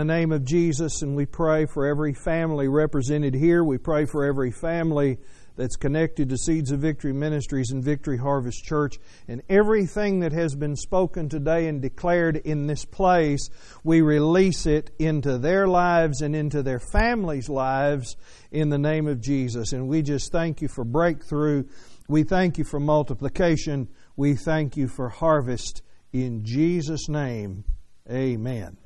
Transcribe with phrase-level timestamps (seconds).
[0.00, 3.62] The name of Jesus, and we pray for every family represented here.
[3.62, 5.18] We pray for every family
[5.56, 8.96] that's connected to Seeds of Victory Ministries and Victory Harvest Church.
[9.28, 13.50] And everything that has been spoken today and declared in this place,
[13.84, 18.16] we release it into their lives and into their families' lives
[18.50, 19.74] in the name of Jesus.
[19.74, 21.64] And we just thank you for breakthrough.
[22.08, 23.90] We thank you for multiplication.
[24.16, 25.82] We thank you for harvest.
[26.10, 27.64] In Jesus' name,
[28.10, 28.78] amen.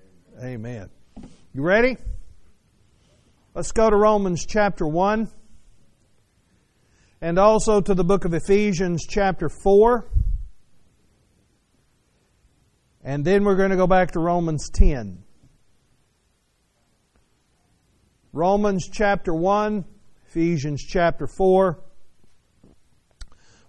[0.42, 0.90] Amen.
[1.56, 1.96] You ready?
[3.54, 5.28] Let's go to Romans chapter 1
[7.20, 10.04] and also to the book of Ephesians chapter 4.
[13.04, 15.22] And then we're going to go back to Romans 10.
[18.32, 19.84] Romans chapter 1,
[20.26, 21.78] Ephesians chapter 4,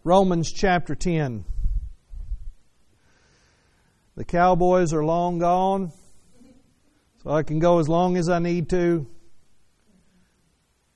[0.03, 1.45] Romans chapter 10.
[4.15, 5.91] The Cowboys are long gone.
[7.25, 9.07] So I can go as long as I need to.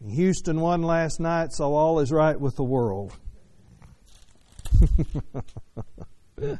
[0.07, 3.11] Houston won last night, so all is right with the world.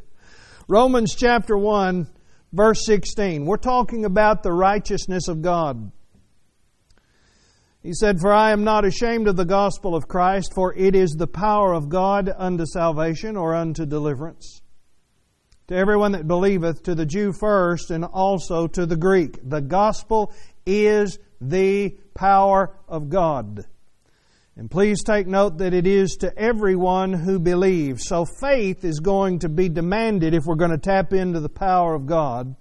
[0.68, 2.08] Romans chapter 1,
[2.52, 3.46] verse 16.
[3.46, 5.92] We're talking about the righteousness of God.
[7.84, 11.12] He said, For I am not ashamed of the gospel of Christ, for it is
[11.12, 14.64] the power of God unto salvation or unto deliverance
[15.70, 19.38] to everyone that believeth, to the Jew first, and also to the Greek.
[19.48, 20.34] The gospel
[20.66, 23.66] is the power of God.
[24.58, 28.08] And please take note that it is to everyone who believes.
[28.08, 31.94] So faith is going to be demanded if we're going to tap into the power
[31.94, 32.56] of God.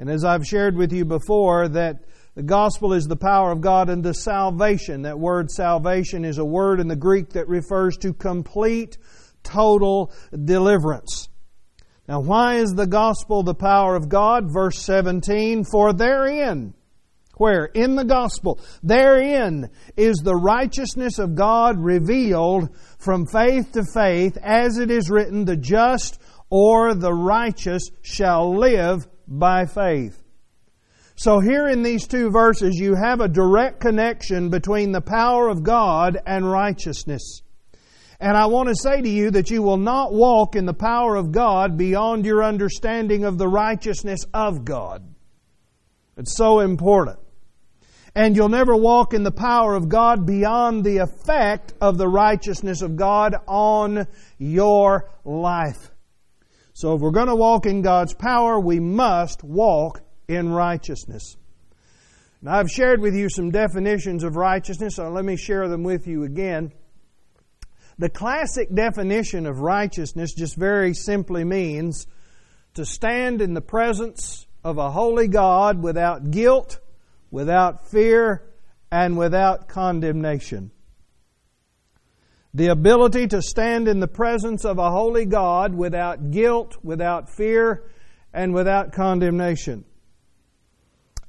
[0.00, 3.88] And as I've shared with you before, that the gospel is the power of God
[3.88, 5.02] unto salvation.
[5.02, 8.98] That word salvation is a word in the Greek that refers to complete,
[9.44, 10.12] total
[10.44, 11.29] deliverance.
[12.10, 14.52] Now, why is the gospel the power of God?
[14.52, 16.74] Verse 17, for therein,
[17.36, 17.66] where?
[17.66, 18.58] In the gospel.
[18.82, 25.44] Therein is the righteousness of God revealed from faith to faith, as it is written,
[25.44, 26.20] the just
[26.50, 30.20] or the righteous shall live by faith.
[31.14, 35.62] So here in these two verses, you have a direct connection between the power of
[35.62, 37.42] God and righteousness.
[38.20, 41.16] And I want to say to you that you will not walk in the power
[41.16, 45.14] of God beyond your understanding of the righteousness of God.
[46.18, 47.18] It's so important.
[48.14, 52.82] And you'll never walk in the power of God beyond the effect of the righteousness
[52.82, 55.90] of God on your life.
[56.74, 61.36] So if we're going to walk in God's power, we must walk in righteousness.
[62.42, 66.06] Now I've shared with you some definitions of righteousness, so let me share them with
[66.06, 66.72] you again.
[68.00, 72.06] The classic definition of righteousness just very simply means
[72.72, 76.80] to stand in the presence of a holy God without guilt,
[77.30, 78.42] without fear,
[78.90, 80.70] and without condemnation.
[82.54, 87.84] The ability to stand in the presence of a holy God without guilt, without fear,
[88.32, 89.84] and without condemnation.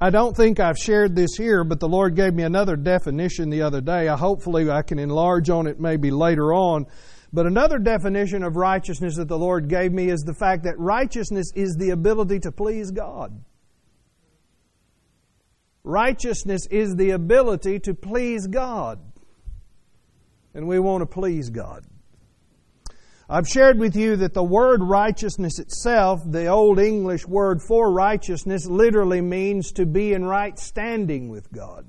[0.03, 3.62] I don't think I've shared this here, but the Lord gave me another definition the
[3.62, 4.07] other day.
[4.07, 6.88] I, hopefully, I can enlarge on it maybe later on.
[7.31, 11.51] But another definition of righteousness that the Lord gave me is the fact that righteousness
[11.53, 13.44] is the ability to please God.
[15.84, 19.00] Righteousness is the ability to please God.
[20.56, 21.85] And we want to please God.
[23.34, 28.66] I've shared with you that the word righteousness itself, the Old English word for righteousness,
[28.66, 31.88] literally means to be in right standing with God.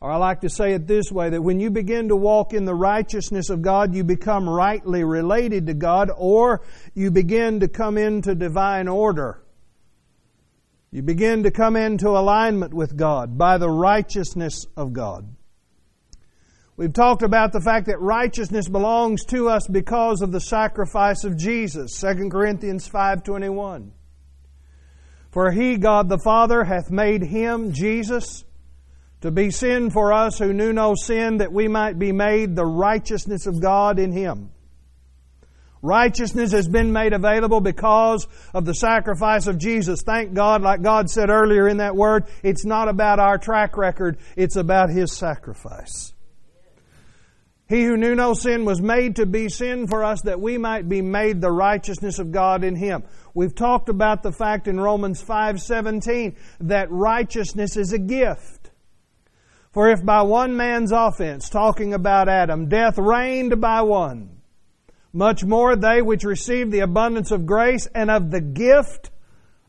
[0.00, 2.64] Or I like to say it this way that when you begin to walk in
[2.64, 6.62] the righteousness of God, you become rightly related to God, or
[6.94, 9.42] you begin to come into divine order.
[10.92, 15.26] You begin to come into alignment with God by the righteousness of God.
[16.76, 21.38] We've talked about the fact that righteousness belongs to us because of the sacrifice of
[21.38, 21.92] Jesus.
[21.98, 23.92] 2 Corinthians 5:21.
[25.30, 28.44] For he God the Father hath made him Jesus
[29.22, 32.66] to be sin for us who knew no sin that we might be made the
[32.66, 34.50] righteousness of God in him.
[35.82, 40.02] Righteousness has been made available because of the sacrifice of Jesus.
[40.02, 44.18] Thank God, like God said earlier in that word, it's not about our track record,
[44.36, 46.12] it's about His sacrifice.
[47.68, 50.88] He who knew no sin was made to be sin for us that we might
[50.88, 53.02] be made the righteousness of God in him.
[53.34, 58.70] We've talked about the fact in Romans 5:17 that righteousness is a gift.
[59.72, 64.30] For if by one man's offense, talking about Adam, death reigned by one,
[65.12, 69.10] much more they which receive the abundance of grace and of the gift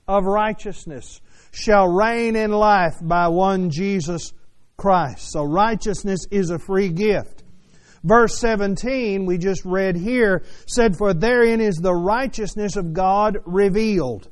[0.07, 1.19] of righteousness
[1.51, 4.33] shall reign in life by one Jesus
[4.77, 5.31] Christ.
[5.31, 7.36] So righteousness is a free gift.
[8.03, 14.29] Verse 17, we just read here, said, For therein is the righteousness of God revealed.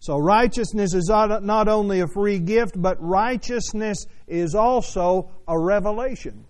[0.00, 6.44] So righteousness is not only a free gift, but righteousness is also a revelation.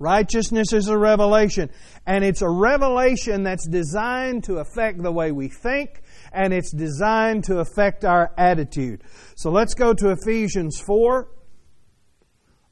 [0.00, 1.70] Righteousness is a revelation.
[2.06, 6.02] And it's a revelation that's designed to affect the way we think,
[6.32, 9.02] and it's designed to affect our attitude.
[9.36, 11.28] So let's go to Ephesians 4.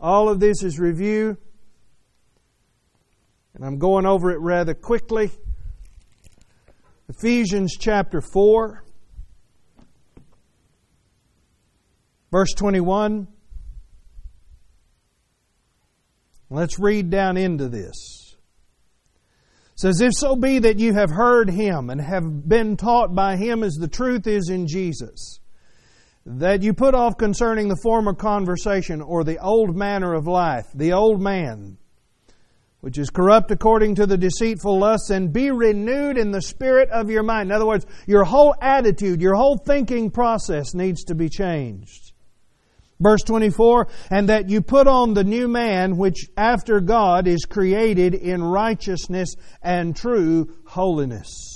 [0.00, 1.38] All of this is review.
[3.54, 5.30] And I'm going over it rather quickly.
[7.08, 8.84] Ephesians chapter 4,
[12.30, 13.28] verse 21.
[16.48, 18.36] Let's read down into this.
[19.72, 23.36] It says, If so be that you have heard him and have been taught by
[23.36, 25.40] him as the truth is in Jesus,
[26.24, 30.92] that you put off concerning the former conversation or the old manner of life, the
[30.92, 31.78] old man,
[32.82, 37.08] which is corrupt according to the deceitful lusts, and be renewed in the spirit of
[37.08, 37.48] your mind.
[37.48, 42.12] In other words, your whole attitude, your whole thinking process needs to be changed.
[42.98, 48.14] Verse 24, and that you put on the new man which after God is created
[48.14, 51.51] in righteousness and true holiness.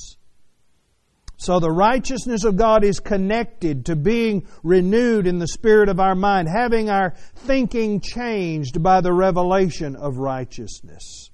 [1.38, 6.14] So the righteousness of God is connected to being renewed in the spirit of our
[6.14, 11.30] mind, having our thinking changed by the revelation of righteousness.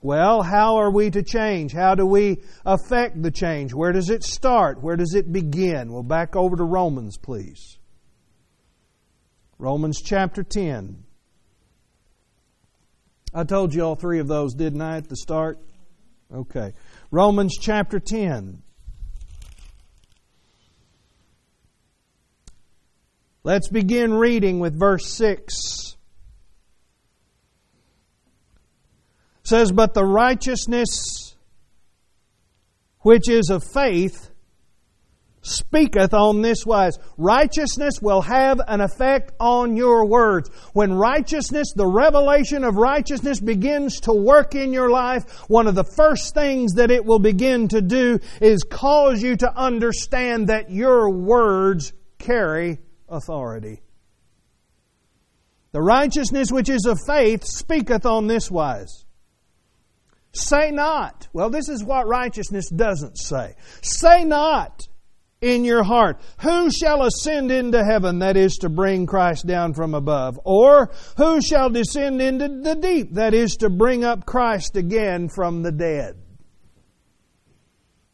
[0.00, 1.72] Well, how are we to change?
[1.72, 3.74] How do we affect the change?
[3.74, 4.80] Where does it start?
[4.82, 5.92] Where does it begin?
[5.92, 7.78] Well, back over to Romans, please.
[9.58, 11.04] Romans chapter 10.
[13.34, 15.58] I told you all three of those, didn't I, at the start?
[16.32, 16.74] Okay.
[17.10, 18.62] Romans chapter 10.
[23.48, 25.96] Let's begin reading with verse 6.
[29.40, 31.34] It says, But the righteousness
[33.00, 34.28] which is of faith
[35.40, 36.98] speaketh on this wise.
[37.16, 40.50] Righteousness will have an effect on your words.
[40.74, 45.84] When righteousness, the revelation of righteousness begins to work in your life, one of the
[45.96, 51.08] first things that it will begin to do is cause you to understand that your
[51.08, 53.82] words carry authority.
[55.72, 59.04] The righteousness which is of faith speaketh on this wise.
[60.32, 61.28] Say not.
[61.32, 63.54] Well, this is what righteousness doesn't say.
[63.82, 64.82] Say not
[65.40, 66.20] in your heart.
[66.40, 70.38] Who shall ascend into heaven, that is to bring Christ down from above?
[70.44, 75.62] Or who shall descend into the deep, that is to bring up Christ again from
[75.62, 76.16] the dead?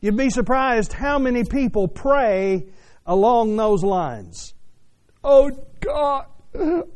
[0.00, 2.66] You'd be surprised how many people pray
[3.06, 4.54] along those lines.
[5.24, 5.50] Oh
[5.80, 6.26] God,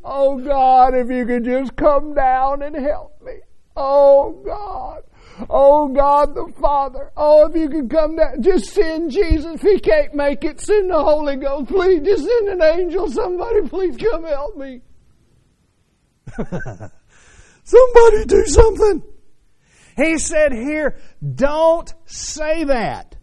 [0.05, 3.33] oh God, if you could just come down and help me.
[3.75, 5.03] Oh God.
[5.49, 7.11] Oh God the Father.
[7.17, 9.55] Oh, if you could come down, just send Jesus.
[9.55, 11.69] If he can't make it, send the Holy Ghost.
[11.69, 13.11] Please, just send an angel.
[13.11, 14.83] Somebody please come help me.
[17.65, 19.03] Somebody do something.
[19.97, 20.99] He said here,
[21.35, 23.18] don't say that.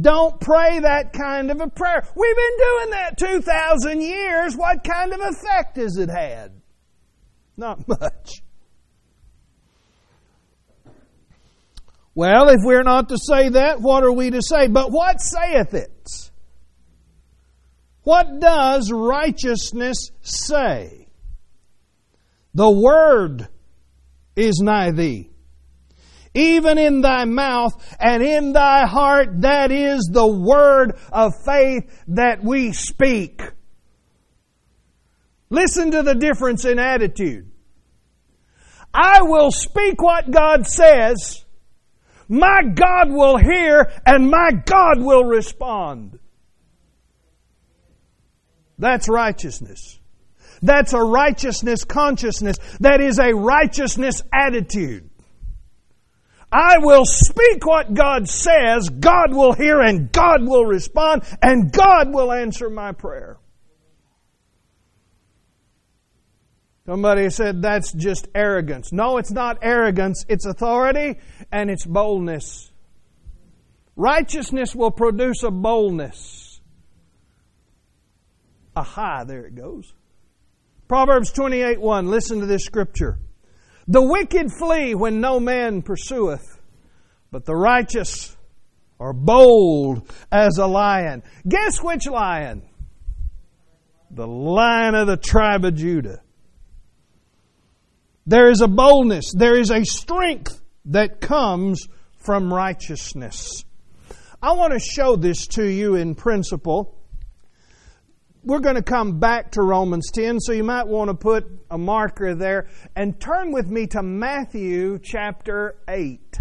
[0.00, 2.02] Don't pray that kind of a prayer.
[2.16, 4.56] We've been doing that 2,000 years.
[4.56, 6.60] What kind of effect has it had?
[7.56, 8.42] Not much.
[12.14, 14.68] Well, if we're not to say that, what are we to say?
[14.68, 16.08] But what saith it?
[18.02, 21.08] What does righteousness say?
[22.54, 23.48] The word
[24.34, 25.30] is nigh thee,
[26.36, 29.40] even in thy mouth and in thy heart.
[29.40, 33.42] That is the word of faith that we speak.
[35.50, 37.50] Listen to the difference in attitude.
[38.92, 41.44] I will speak what God says
[42.28, 46.18] my God will hear and my God will respond.
[48.78, 50.00] That's righteousness.
[50.62, 52.56] That's a righteousness consciousness.
[52.80, 55.08] That is a righteousness attitude.
[56.52, 62.12] I will speak what God says, God will hear and God will respond and God
[62.12, 63.38] will answer my prayer.
[66.86, 68.92] Somebody said that's just arrogance.
[68.92, 70.24] No, it's not arrogance.
[70.28, 71.18] It's authority
[71.50, 72.70] and it's boldness.
[73.96, 76.60] Righteousness will produce a boldness.
[78.76, 79.94] Aha, there it goes.
[80.86, 82.06] Proverbs 28 1.
[82.06, 83.18] Listen to this scripture.
[83.88, 86.60] The wicked flee when no man pursueth,
[87.30, 88.36] but the righteous
[88.98, 91.22] are bold as a lion.
[91.46, 92.62] Guess which lion?
[94.10, 96.20] The lion of the tribe of Judah.
[98.26, 101.86] There is a boldness, there is a strength that comes
[102.24, 103.64] from righteousness.
[104.42, 106.95] I want to show this to you in principle.
[108.46, 111.76] We're going to come back to Romans 10, so you might want to put a
[111.76, 116.38] marker there and turn with me to Matthew chapter 8.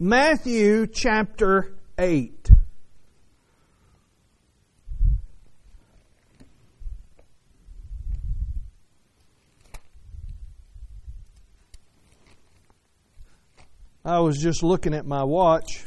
[0.00, 2.50] Matthew chapter 8.
[14.04, 15.84] I was just looking at my watch.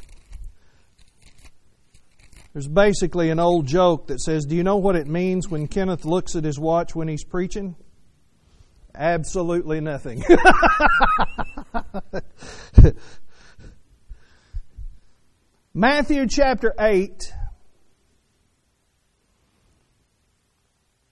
[2.56, 6.06] There's basically an old joke that says, Do you know what it means when Kenneth
[6.06, 7.76] looks at his watch when he's preaching?
[8.96, 10.24] Absolutely nothing.
[15.74, 17.34] Matthew chapter 8.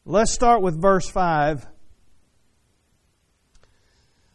[0.05, 1.65] Let's start with verse 5 It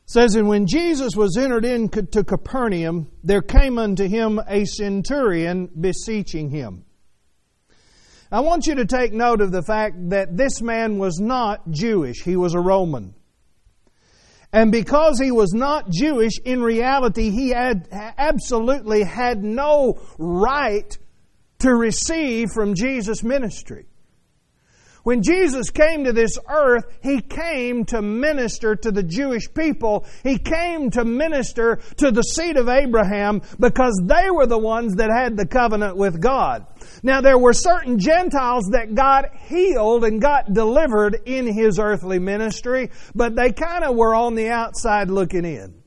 [0.04, 6.50] says, And when Jesus was entered into Capernaum, there came unto him a centurion beseeching
[6.50, 6.84] him.
[8.30, 12.22] I want you to take note of the fact that this man was not Jewish,
[12.22, 13.14] he was a Roman.
[14.52, 20.96] And because he was not Jewish, in reality, he had absolutely had no right
[21.58, 23.87] to receive from Jesus' ministry.
[25.08, 30.04] When Jesus came to this earth, He came to minister to the Jewish people.
[30.22, 35.08] He came to minister to the seed of Abraham because they were the ones that
[35.10, 36.66] had the covenant with God.
[37.02, 42.90] Now there were certain Gentiles that got healed and got delivered in His earthly ministry,
[43.14, 45.82] but they kind of were on the outside looking in.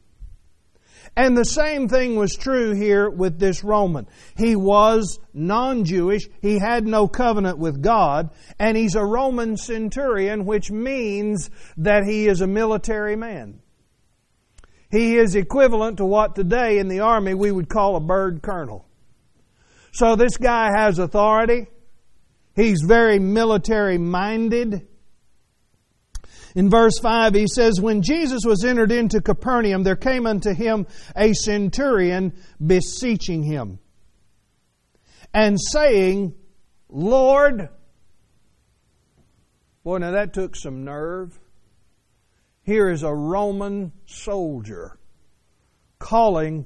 [1.16, 4.08] And the same thing was true here with this Roman.
[4.38, 6.30] He was non-Jewish.
[6.42, 8.30] He had no covenant with God.
[8.58, 13.62] And he's a Roman centurion, which means that he is a military man.
[14.90, 18.86] He is equivalent to what today in the army we would call a bird colonel.
[19.92, 21.68] So this guy has authority.
[22.56, 24.88] He's very military minded.
[26.56, 30.88] In verse 5, he says, When Jesus was entered into Capernaum, there came unto him
[31.16, 32.34] a centurion
[32.66, 33.80] beseeching him,
[35.34, 36.36] and saying,
[36.90, 37.70] Lord,
[39.84, 41.40] boy, now that took some nerve.
[42.64, 45.00] Here is a Roman soldier
[45.98, 46.66] calling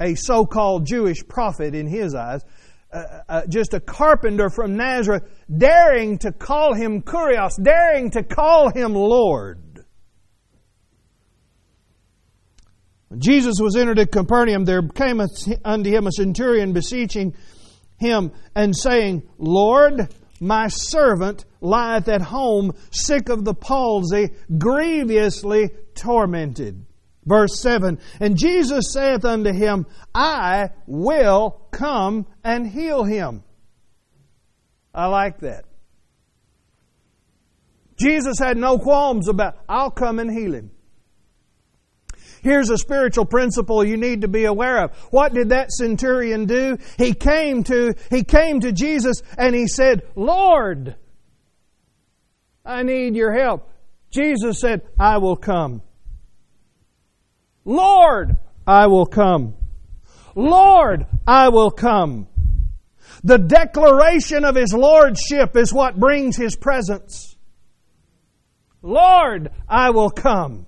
[0.00, 2.42] a so called Jewish prophet in his eyes
[2.92, 5.24] uh, uh, just a carpenter from Nazareth,
[5.54, 9.84] daring to call him Kurios, daring to call him Lord.
[13.08, 17.34] When Jesus was entered at Capernaum, there came unto him a centurion beseeching
[17.98, 26.85] him and saying, Lord, my servant lieth at home, sick of the palsy, grievously tormented.
[27.26, 33.42] Verse 7 And Jesus saith unto him, I will come and heal him.
[34.94, 35.64] I like that.
[37.98, 40.70] Jesus had no qualms about, I'll come and heal him.
[42.42, 44.96] Here's a spiritual principle you need to be aware of.
[45.10, 46.78] What did that centurion do?
[46.96, 50.94] He came to, he came to Jesus and he said, Lord,
[52.64, 53.68] I need your help.
[54.10, 55.82] Jesus said, I will come.
[57.66, 59.54] Lord, I will come.
[60.34, 62.28] Lord, I will come.
[63.24, 67.36] The declaration of His Lordship is what brings His presence.
[68.82, 70.66] Lord, I will come.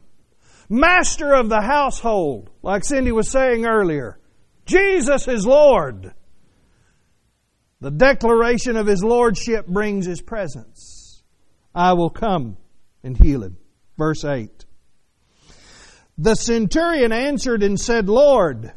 [0.69, 4.19] Master of the household, like Cindy was saying earlier.
[4.67, 6.13] Jesus is Lord.
[7.81, 11.23] The declaration of His Lordship brings His presence.
[11.73, 12.57] I will come
[13.05, 13.57] and heal him.
[13.97, 14.65] Verse 8.
[16.19, 18.73] The centurion answered and said, Lord,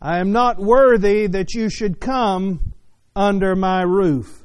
[0.00, 2.72] I am not worthy that you should come
[3.16, 4.44] under my roof.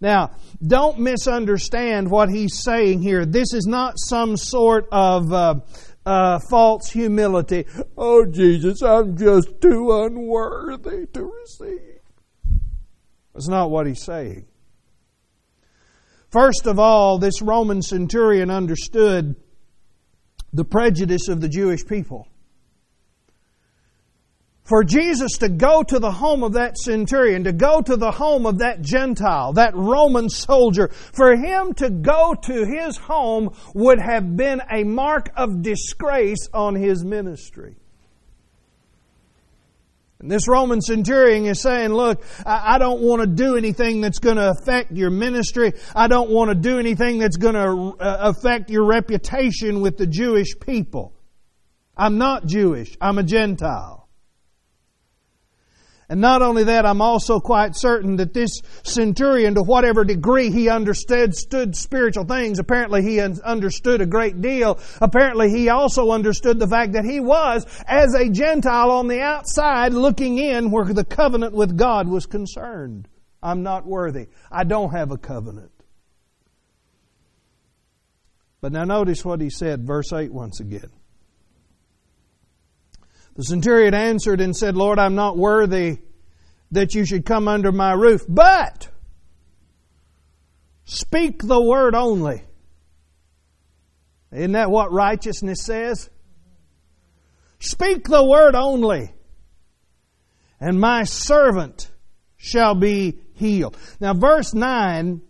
[0.00, 0.30] Now,
[0.66, 3.26] don't misunderstand what he's saying here.
[3.26, 5.56] This is not some sort of uh,
[6.06, 7.66] uh, false humility.
[7.96, 12.00] Oh, Jesus, I'm just too unworthy to receive.
[13.34, 14.46] That's not what he's saying.
[16.30, 19.36] First of all, this Roman centurion understood
[20.56, 22.26] the prejudice of the Jewish people.
[24.64, 28.46] For Jesus to go to the home of that centurion, to go to the home
[28.46, 34.36] of that Gentile, that Roman soldier, for him to go to his home would have
[34.36, 37.76] been a mark of disgrace on his ministry.
[40.18, 44.36] And this Roman centurion is saying, look, I don't want to do anything that's going
[44.36, 45.74] to affect your ministry.
[45.94, 50.06] I don't want to do anything that's going to uh, affect your reputation with the
[50.06, 51.12] Jewish people.
[51.96, 52.96] I'm not Jewish.
[53.00, 54.05] I'm a Gentile.
[56.08, 60.68] And not only that, I'm also quite certain that this centurion, to whatever degree he
[60.68, 64.78] understood stood spiritual things, apparently he understood a great deal.
[65.00, 69.94] Apparently he also understood the fact that he was, as a Gentile on the outside,
[69.94, 73.08] looking in where the covenant with God was concerned.
[73.42, 74.28] I'm not worthy.
[74.50, 75.72] I don't have a covenant.
[78.60, 80.90] But now notice what he said, verse 8 once again.
[83.36, 85.98] The centurion answered and said, Lord, I'm not worthy
[86.72, 88.88] that you should come under my roof, but
[90.84, 92.42] speak the word only.
[94.32, 96.10] Isn't that what righteousness says?
[97.58, 99.12] Speak the word only,
[100.60, 101.90] and my servant
[102.36, 103.76] shall be healed.
[104.00, 105.20] Now, verse 9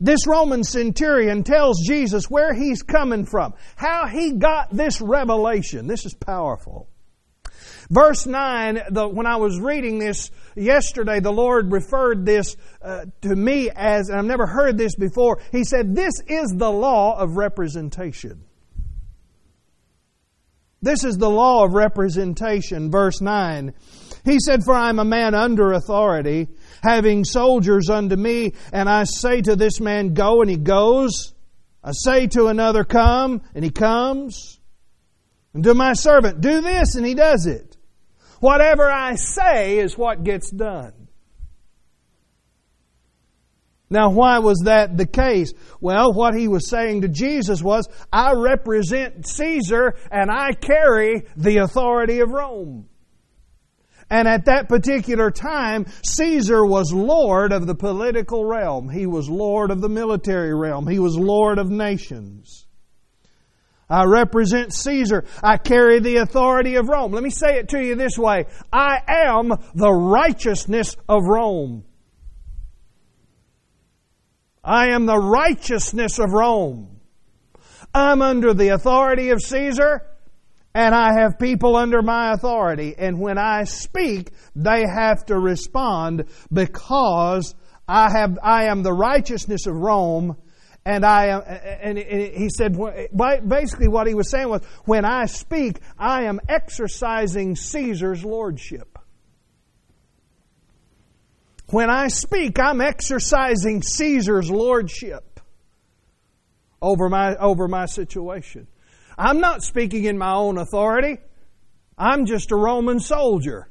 [0.00, 5.86] this Roman centurion tells Jesus where he's coming from, how he got this revelation.
[5.86, 6.88] This is powerful.
[7.88, 13.36] Verse 9, the, when I was reading this yesterday, the Lord referred this uh, to
[13.36, 17.36] me as, and I've never heard this before, He said, This is the law of
[17.36, 18.44] representation.
[20.82, 23.72] This is the law of representation, verse 9.
[24.26, 26.48] He said, For I am a man under authority,
[26.82, 31.32] having soldiers unto me, and I say to this man, Go, and he goes.
[31.82, 34.58] I say to another, Come, and he comes.
[35.54, 37.76] And to my servant, Do this, and he does it.
[38.40, 40.92] Whatever I say is what gets done.
[43.88, 45.52] Now, why was that the case?
[45.80, 51.58] Well, what he was saying to Jesus was, I represent Caesar and I carry the
[51.58, 52.88] authority of Rome.
[54.08, 58.88] And at that particular time, Caesar was Lord of the political realm.
[58.88, 60.86] He was Lord of the military realm.
[60.86, 62.66] He was Lord of nations.
[63.88, 65.24] I represent Caesar.
[65.42, 67.12] I carry the authority of Rome.
[67.12, 68.46] Let me say it to you this way.
[68.72, 71.84] I am the righteousness of Rome.
[74.62, 77.00] I am the righteousness of Rome.
[77.94, 80.02] I'm under the authority of Caesar
[80.76, 82.94] and I have people under my authority.
[82.98, 87.54] And when I speak, they have to respond because
[87.88, 90.36] I have, I am the righteousness of Rome.
[90.84, 92.76] And I am, and he said,
[93.48, 98.98] basically what he was saying was, when I speak, I am exercising Caesar's lordship.
[101.70, 105.40] When I speak, I'm exercising Caesar's lordship
[106.82, 108.68] over my, over my situation.
[109.18, 111.18] I'm not speaking in my own authority.
[111.98, 113.68] I'm just a Roman soldier.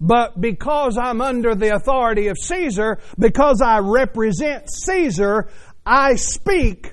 [0.00, 5.48] But because I'm under the authority of Caesar, because I represent Caesar,
[5.86, 6.92] I speak,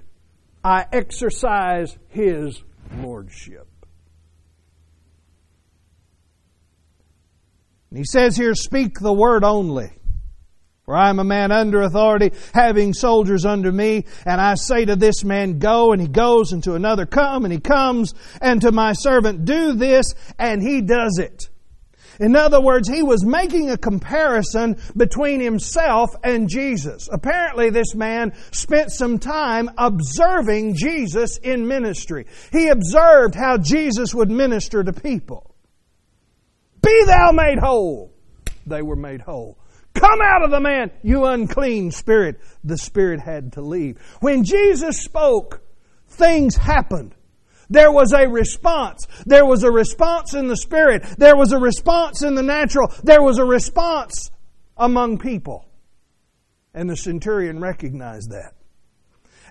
[0.63, 2.61] I exercise his
[2.97, 3.67] lordship.
[7.89, 9.98] And he says here, speak the word only.
[10.89, 14.95] For I am a man under authority, having soldiers under me, and I say to
[14.95, 18.71] this man, go, and he goes, and to another, come, and he comes, and to
[18.71, 21.47] my servant, do this, and he does it.
[22.19, 27.07] In other words, he was making a comparison between himself and Jesus.
[27.11, 32.25] Apparently, this man spent some time observing Jesus in ministry.
[32.51, 35.55] He observed how Jesus would minister to people.
[36.81, 38.11] Be thou made whole.
[38.65, 39.59] They were made whole.
[39.99, 42.39] Come out of the man, you unclean spirit.
[42.63, 43.99] The spirit had to leave.
[44.21, 45.61] When Jesus spoke,
[46.07, 47.15] things happened.
[47.69, 49.05] There was a response.
[49.25, 51.03] There was a response in the spirit.
[51.17, 52.93] There was a response in the natural.
[53.03, 54.31] There was a response
[54.77, 55.65] among people.
[56.73, 58.53] And the centurion recognized that.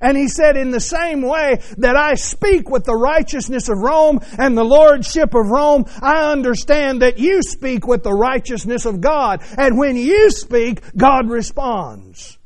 [0.00, 4.20] And he said, in the same way that I speak with the righteousness of Rome
[4.38, 9.42] and the lordship of Rome, I understand that you speak with the righteousness of God.
[9.56, 12.38] And when you speak, God responds.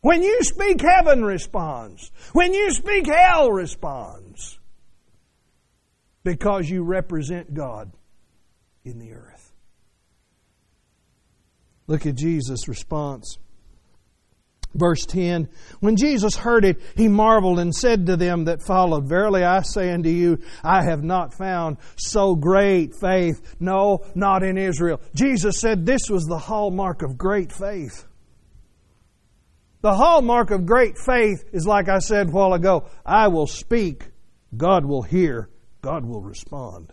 [0.00, 2.10] When you speak, heaven responds.
[2.32, 4.58] When you speak, hell responds.
[6.24, 7.90] Because you represent God
[8.84, 9.52] in the earth.
[11.86, 13.38] Look at Jesus' response.
[14.74, 15.48] Verse 10
[15.80, 19.90] When Jesus heard it, he marveled and said to them that followed, Verily I say
[19.90, 25.00] unto you, I have not found so great faith, no, not in Israel.
[25.14, 28.04] Jesus said this was the hallmark of great faith.
[29.80, 34.04] The hallmark of great faith is like I said a while ago I will speak,
[34.56, 35.48] God will hear,
[35.82, 36.92] God will respond.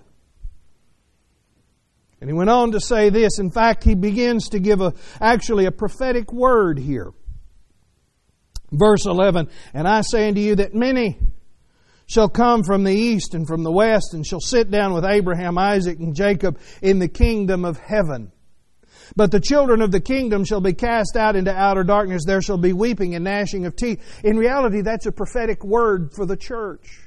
[2.22, 3.38] And he went on to say this.
[3.40, 7.12] In fact, he begins to give a, actually a prophetic word here.
[8.76, 11.18] Verse 11, And I say unto you that many
[12.08, 15.58] shall come from the east and from the west and shall sit down with Abraham,
[15.58, 18.32] Isaac, and Jacob in the kingdom of heaven.
[19.16, 22.24] But the children of the kingdom shall be cast out into outer darkness.
[22.26, 24.02] There shall be weeping and gnashing of teeth.
[24.24, 27.05] In reality, that's a prophetic word for the church.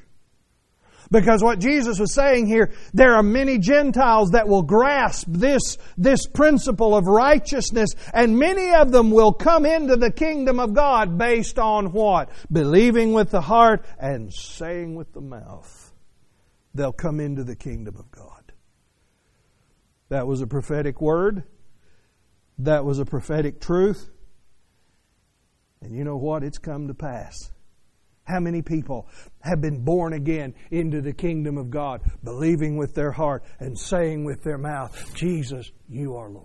[1.11, 6.27] Because what Jesus was saying here, there are many Gentiles that will grasp this, this
[6.27, 11.59] principle of righteousness, and many of them will come into the kingdom of God based
[11.59, 12.29] on what?
[12.53, 15.92] Believing with the heart and saying with the mouth.
[16.75, 18.53] They'll come into the kingdom of God.
[20.11, 21.44] That was a prophetic word.
[22.59, 24.11] That was a prophetic truth.
[25.81, 26.42] And you know what?
[26.42, 27.51] It's come to pass.
[28.29, 29.09] How many people
[29.41, 34.25] have been born again into the kingdom of God, believing with their heart and saying
[34.25, 36.45] with their mouth, Jesus, you are Lord?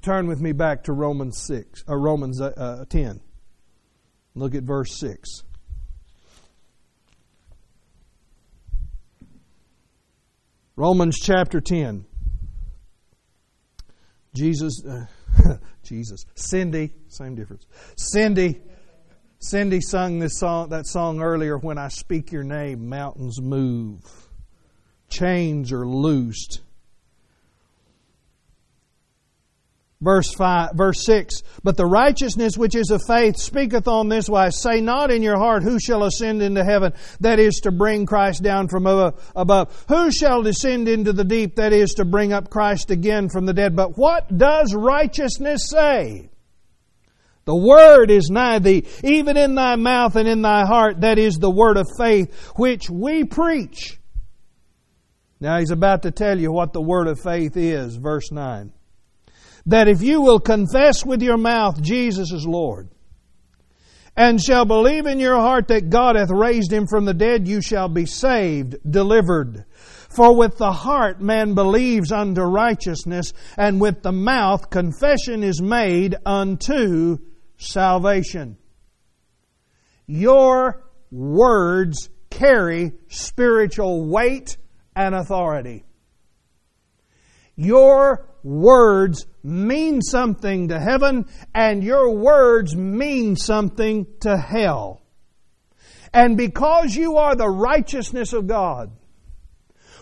[0.00, 3.20] Turn with me back to Romans 6, or uh, Romans uh, uh, 10.
[4.34, 5.42] Look at verse 6.
[10.76, 12.06] Romans chapter 10.
[14.34, 15.06] Jesus, uh,
[15.82, 17.66] Jesus, Cindy, same difference.
[17.96, 18.62] Cindy
[19.46, 24.00] Cindy sung this song, that song earlier, When I Speak Your Name, Mountains Move.
[25.08, 26.62] Chains are loosed.
[30.00, 34.60] Verse 5, verse 6, But the righteousness which is of faith speaketh on this wise,
[34.60, 36.92] Say not in your heart, Who shall ascend into heaven?
[37.20, 39.84] That is to bring Christ down from above.
[39.88, 41.54] Who shall descend into the deep?
[41.54, 43.76] That is to bring up Christ again from the dead.
[43.76, 46.30] But what does righteousness say?
[47.46, 51.00] The word is nigh thee, even in thy mouth and in thy heart.
[51.02, 53.98] That is the word of faith which we preach.
[55.40, 58.72] Now he's about to tell you what the word of faith is, verse 9.
[59.66, 62.88] That if you will confess with your mouth Jesus is Lord,
[64.16, 67.60] and shall believe in your heart that God hath raised him from the dead, you
[67.60, 69.66] shall be saved, delivered.
[70.08, 76.16] For with the heart man believes unto righteousness, and with the mouth confession is made
[76.24, 77.18] unto
[77.56, 78.56] salvation.
[80.06, 84.56] Your words carry spiritual weight
[84.94, 85.84] and authority.
[87.56, 95.02] Your words mean something to heaven, and your words mean something to hell.
[96.12, 98.90] And because you are the righteousness of God,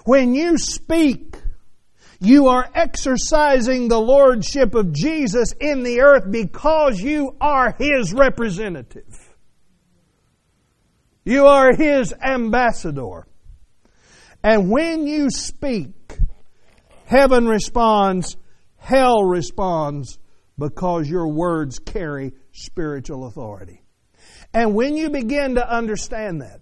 [0.05, 1.37] when you speak,
[2.21, 9.35] you are exercising the lordship of Jesus in the earth because you are His representative.
[11.25, 13.27] You are His ambassador.
[14.43, 16.19] And when you speak,
[17.07, 18.37] heaven responds,
[18.77, 20.19] hell responds
[20.59, 23.83] because your words carry spiritual authority.
[24.53, 26.61] And when you begin to understand that,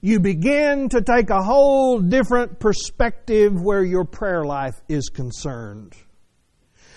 [0.00, 5.94] you begin to take a whole different perspective where your prayer life is concerned.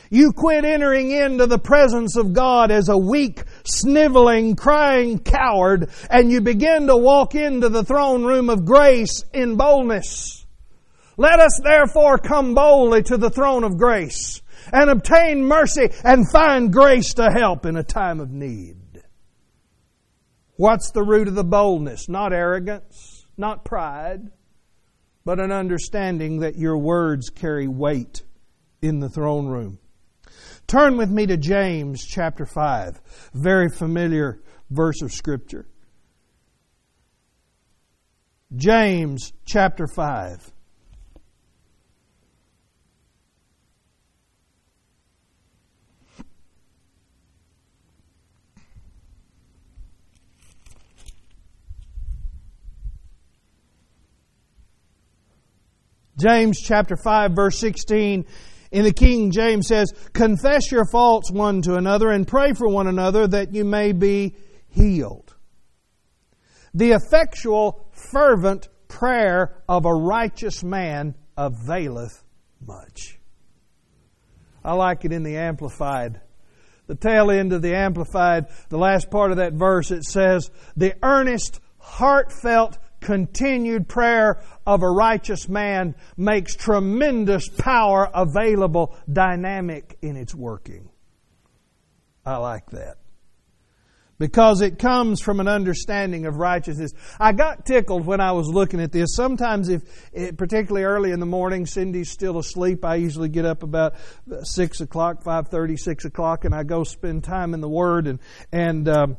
[0.09, 6.31] You quit entering into the presence of God as a weak, sniveling, crying coward, and
[6.31, 10.45] you begin to walk into the throne room of grace in boldness.
[11.17, 16.71] Let us therefore come boldly to the throne of grace and obtain mercy and find
[16.71, 18.82] grace to help in a time of need.
[20.55, 22.07] What's the root of the boldness?
[22.07, 24.29] Not arrogance, not pride,
[25.25, 28.23] but an understanding that your words carry weight
[28.81, 29.79] in the throne room.
[30.67, 33.01] Turn with me to James chapter 5,
[33.33, 35.67] very familiar verse of Scripture.
[38.55, 40.51] James chapter 5.
[56.17, 58.25] James chapter 5 verse 16
[58.73, 62.87] in the King James says, Confess your faults one to another and pray for one
[62.87, 64.35] another that you may be
[64.67, 65.35] healed.
[66.73, 72.23] The effectual, fervent prayer of a righteous man availeth
[72.59, 73.19] much.
[74.63, 76.21] I like it in the Amplified.
[76.87, 80.95] The tail end of the Amplified, the last part of that verse, it says, The
[81.03, 90.33] earnest, heartfelt continued prayer of a righteous man makes tremendous power available, dynamic in its
[90.33, 90.89] working.
[92.25, 92.97] I like that.
[94.23, 96.93] because it comes from an understanding of righteousness.
[97.19, 99.15] I got tickled when I was looking at this.
[99.15, 99.81] Sometimes, if
[100.37, 102.85] particularly early in the morning, Cindy's still asleep.
[102.85, 103.95] I usually get up about
[104.43, 108.07] six o'clock, five thirty, six o'clock, and I go spend time in the Word.
[108.07, 108.19] And
[108.51, 109.17] and um,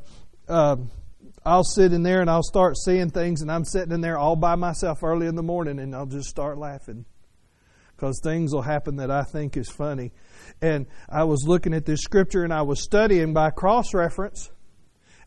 [0.49, 0.77] uh,
[1.45, 4.37] I'll sit in there and I'll start seeing things, and I'm sitting in there all
[4.37, 7.05] by myself early in the morning, and I'll just start laughing
[7.97, 10.13] because things will happen that I think is funny.
[10.61, 14.51] And I was looking at this scripture and I was studying by cross reference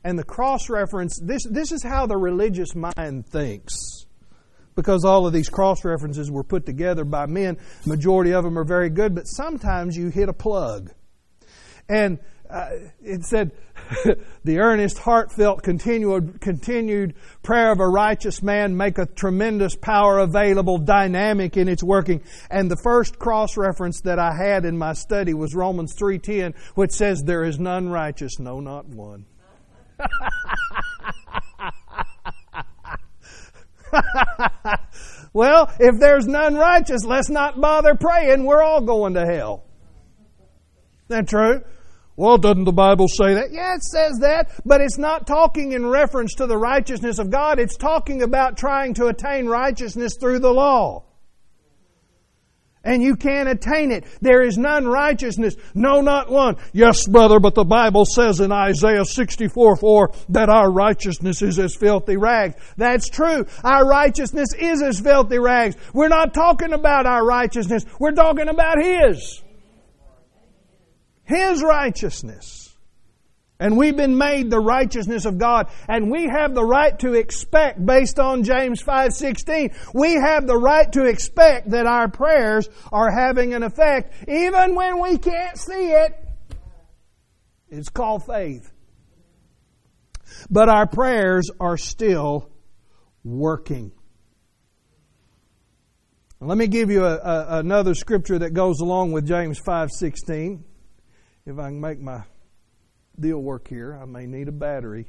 [0.04, 3.76] and the cross reference, this, this is how the religious mind thinks.
[4.76, 7.58] Because all of these cross references were put together by men.
[7.86, 10.92] Majority of them are very good, but sometimes you hit a plug.
[11.90, 12.70] And uh,
[13.04, 13.52] it said,
[14.44, 20.78] the earnest, heartfelt, continued, continued prayer of a righteous man make a tremendous power available,
[20.78, 22.22] dynamic in its working.
[22.50, 26.92] And the first cross reference that I had in my study was Romans 3.10, which
[26.92, 29.26] says, there is none righteous, no, not one.
[35.34, 38.44] well, if there's none righteous, let's not bother praying.
[38.44, 39.64] We're all going to hell.
[41.10, 41.64] Isn't that true?
[42.18, 43.52] Well, doesn't the Bible say that?
[43.52, 47.60] Yeah, it says that, but it's not talking in reference to the righteousness of God.
[47.60, 51.08] It's talking about trying to attain righteousness through the law
[52.88, 54.06] and you can't attain it.
[54.22, 56.56] There is none righteousness, no, not one.
[56.72, 61.76] Yes, brother, but the Bible says in Isaiah 64 4 that our righteousness is as
[61.76, 62.56] filthy rags.
[62.78, 63.46] That's true.
[63.64, 65.76] Our righteousness is as filthy rags.
[65.94, 69.44] We're not talking about our righteousness, we're talking about His.
[71.28, 72.74] His righteousness.
[73.60, 75.70] And we've been made the righteousness of God.
[75.90, 80.90] And we have the right to expect, based on James 5.16, we have the right
[80.94, 86.14] to expect that our prayers are having an effect, even when we can't see it.
[87.70, 88.72] It's called faith.
[90.50, 92.50] But our prayers are still
[93.26, 93.92] working.
[96.40, 100.64] Let me give you a, a, another scripture that goes along with James 5.16.
[101.48, 102.24] If I can make my
[103.18, 103.98] deal work here.
[104.00, 105.08] I may need a battery.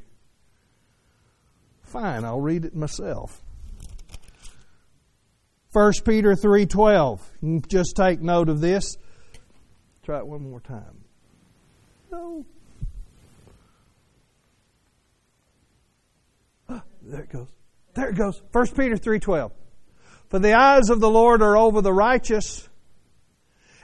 [1.82, 3.42] Fine, I'll read it myself.
[5.72, 7.20] 1 Peter 3:12.
[7.42, 8.96] You can just take note of this.
[10.04, 11.04] Try it one more time.
[12.12, 12.46] No.
[16.68, 17.48] Oh, there it goes.
[17.94, 18.40] There it goes.
[18.52, 19.50] 1 Peter 3:12.
[20.28, 22.68] For the eyes of the Lord are over the righteous,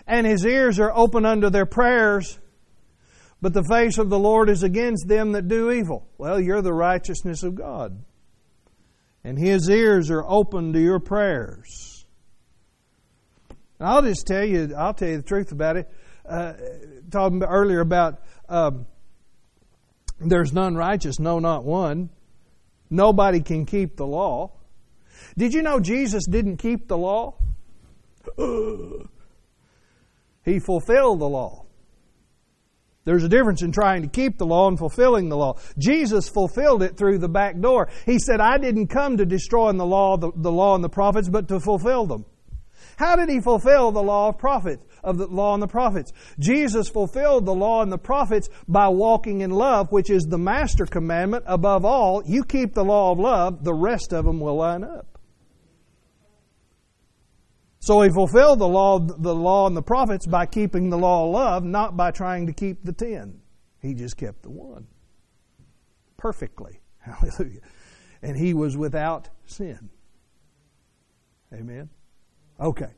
[0.07, 2.39] and his ears are open unto their prayers.
[3.41, 6.09] But the face of the Lord is against them that do evil.
[6.17, 8.03] Well, you're the righteousness of God.
[9.23, 12.07] And His ears are open to your prayers.
[13.79, 15.91] And I'll just tell you, I'll tell you the truth about it.
[16.27, 16.55] Uh,
[17.11, 18.87] talking earlier about um,
[20.21, 22.11] there's none righteous, no, not one.
[22.91, 24.53] Nobody can keep the law.
[25.37, 27.35] Did you know Jesus didn't keep the law?
[30.45, 31.64] he fulfilled the law.
[33.05, 35.59] There's a difference in trying to keep the law and fulfilling the law.
[35.79, 37.89] Jesus fulfilled it through the back door.
[38.07, 41.29] He said, I didn't come to destroy the law, the, the law and the prophets,
[41.29, 42.25] but to fulfill them.
[42.97, 46.13] How did he fulfill the law of prophets, of the law and the prophets?
[46.39, 50.87] Jesus fulfilled the law and the prophets by walking in love, which is the master
[50.87, 51.45] commandment.
[51.47, 55.14] Above all, you keep the law of love, the rest of them will line up.
[57.85, 61.35] So he fulfilled the law, the law and the prophets by keeping the law of
[61.35, 63.43] love, not by trying to keep the ten.
[63.83, 64.87] He just kept the one
[66.17, 66.81] perfectly.
[66.99, 67.61] Hallelujah.
[68.23, 69.91] And he was without sin.
[71.53, 71.91] Amen.
[72.59, 72.89] Okay.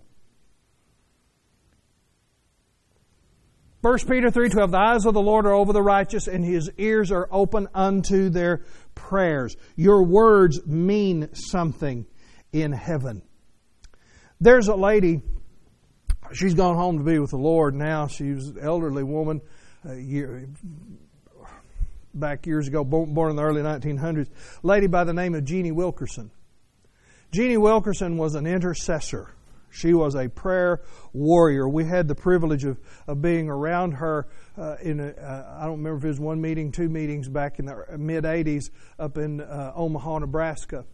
[3.81, 7.11] 1 Peter 3:12 The eyes of the Lord are over the righteous and his ears
[7.11, 9.57] are open unto their prayers.
[9.75, 12.07] Your words mean something
[12.53, 13.23] in heaven.
[14.41, 15.23] There's a lady,
[16.33, 18.07] she's gone home to be with the Lord now.
[18.07, 19.41] She was an elderly woman,
[19.97, 20.47] year,
[22.13, 24.29] back years ago, born in the early 1900s.
[24.63, 26.31] lady by the name of Jeannie Wilkerson.
[27.33, 29.33] Jeannie Wilkerson was an intercessor.
[29.71, 30.83] She was a prayer
[31.15, 31.67] warrior.
[31.67, 35.79] We had the privilege of, of being around her uh, in, a, uh, I don't
[35.79, 39.41] remember if it was one meeting, two meetings back in the mid 80s up in
[39.41, 40.85] uh, Omaha, Nebraska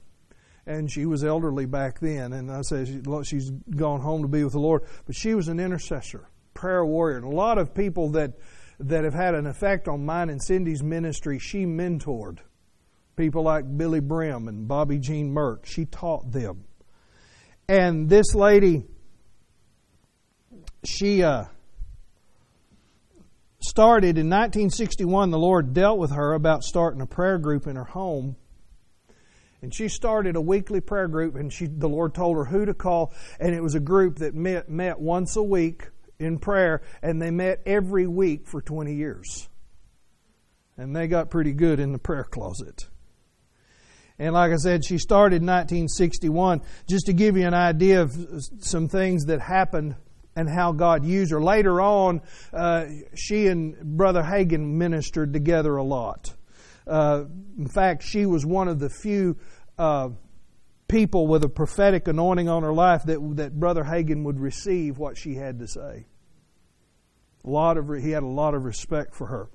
[0.67, 2.33] and she was elderly back then.
[2.33, 2.85] And I say
[3.25, 7.17] she's gone home to be with the Lord, but she was an intercessor, prayer warrior.
[7.17, 8.33] And a lot of people that
[8.81, 12.39] that have had an effect on mine and Cindy's ministry, she mentored
[13.17, 15.65] people like Billye Brim and Bobbie Jean Merck.
[15.65, 16.65] She taught them.
[17.69, 18.85] And this lady,
[20.85, 21.45] she uh,
[23.61, 25.31] started in 1961.
[25.31, 28.37] The Lord dealt with her about starting a prayer group in her home.
[29.63, 32.75] And she started a weekly prayer group, and she, the Lord told her who to
[32.75, 33.13] call.
[33.39, 37.31] And it was a group that met, met once a week in prayer, and they
[37.31, 39.49] met every week for 20 years.
[40.77, 42.89] And they got pretty good in the prayer closet.
[44.19, 46.63] And like I said, she started in 1961.
[46.89, 48.17] Just to give you an idea of
[48.59, 49.95] some things that happened
[50.35, 51.43] and how God used her.
[51.43, 52.21] Later on,
[52.53, 56.35] uh, she and Brother Hagin ministered together a lot.
[56.87, 57.25] Uh,
[57.59, 59.37] in fact, she was one of the few
[59.79, 60.11] uh,
[60.89, 65.17] people with a prophetic anointing on her life that, that Brother Hagin would receive what
[65.17, 66.07] she had to say.
[67.45, 69.49] A lot of he had a lot of respect for her.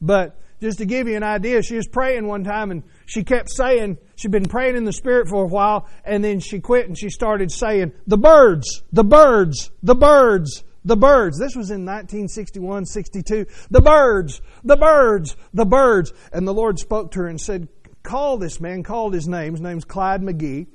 [0.00, 3.50] But just to give you an idea, she was praying one time and she kept
[3.50, 6.98] saying, she'd been praying in the Spirit for a while, and then she quit and
[6.98, 11.38] she started saying, The birds, the birds, the birds, the birds.
[11.38, 13.46] This was in 1961, 62.
[13.70, 16.12] The birds, the birds, the birds.
[16.32, 17.68] And the Lord spoke to her and said,
[18.02, 19.52] Call this man, called his name.
[19.52, 20.66] His name's Clyde McGee.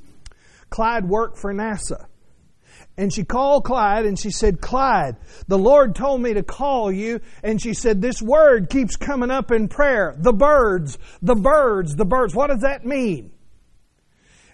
[0.69, 2.05] Clyde worked for NASA.
[2.95, 7.19] And she called Clyde and she said, Clyde, the Lord told me to call you.
[7.41, 10.15] And she said, This word keeps coming up in prayer.
[10.15, 12.35] The birds, the birds, the birds.
[12.35, 13.31] What does that mean?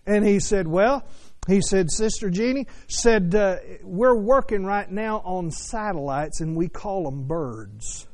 [0.06, 1.04] And he said, Well,
[1.50, 7.06] he said, Sister Jeannie said, uh, We're working right now on satellites and we call
[7.06, 8.08] them birds.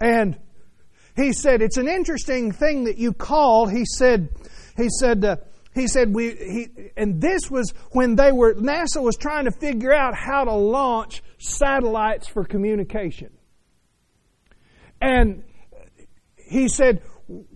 [0.00, 0.38] And
[1.16, 3.66] he said, It's an interesting thing that you call.
[3.66, 4.28] He said,
[4.76, 5.36] He said, uh,
[5.74, 9.92] he said we he, and this was when they were NASA was trying to figure
[9.92, 13.30] out how to launch satellites for communication.
[15.00, 15.42] And
[16.36, 17.02] he said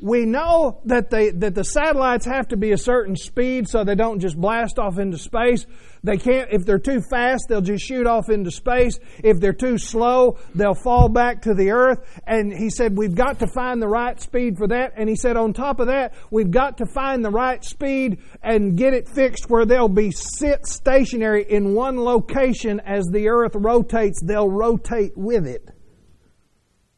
[0.01, 3.95] we know that they that the satellites have to be a certain speed so they
[3.95, 5.67] don't just blast off into space.
[6.03, 8.99] They can't if they're too fast, they'll just shoot off into space.
[9.23, 11.99] If they're too slow, they'll fall back to the earth.
[12.27, 14.93] And he said we've got to find the right speed for that.
[14.97, 18.77] And he said on top of that, we've got to find the right speed and
[18.77, 24.21] get it fixed where they'll be sit stationary in one location as the earth rotates,
[24.23, 25.69] they'll rotate with it.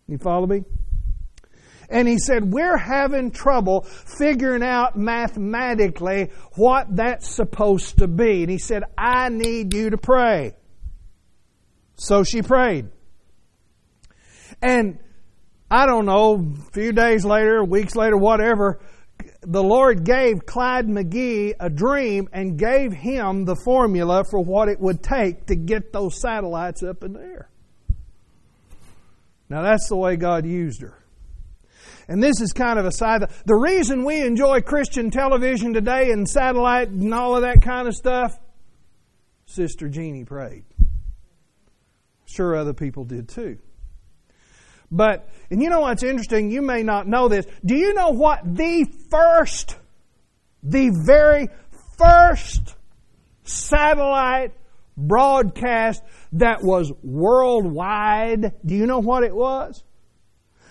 [0.06, 0.64] You follow me?
[1.90, 8.42] And he said, We're having trouble figuring out mathematically what that's supposed to be.
[8.42, 10.54] And he said, I need you to pray.
[11.96, 12.88] So she prayed.
[14.62, 14.98] And
[15.70, 18.80] I don't know, a few days later, weeks later, whatever,
[19.42, 24.80] the Lord gave Clyde McGee a dream and gave him the formula for what it
[24.80, 27.48] would take to get those satellites up in the air.
[29.48, 30.99] Now that's the way God used her.
[32.10, 33.30] And this is kind of a side.
[33.46, 37.94] The reason we enjoy Christian television today and satellite and all of that kind of
[37.94, 38.36] stuff,
[39.46, 40.64] Sister Jeannie prayed.
[42.26, 43.58] Sure, other people did too.
[44.90, 46.50] But, and you know what's interesting?
[46.50, 47.46] You may not know this.
[47.64, 49.78] Do you know what the first,
[50.64, 51.48] the very
[51.96, 52.74] first
[53.44, 54.52] satellite
[54.96, 59.84] broadcast that was worldwide, do you know what it was?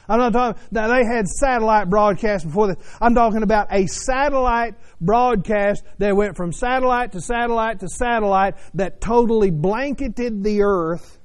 [0.10, 2.98] I'm not talking, they had satellite broadcasts before this.
[3.00, 9.00] I'm talking about a satellite broadcast that went from satellite to satellite to satellite that
[9.00, 11.20] totally blanketed the earth.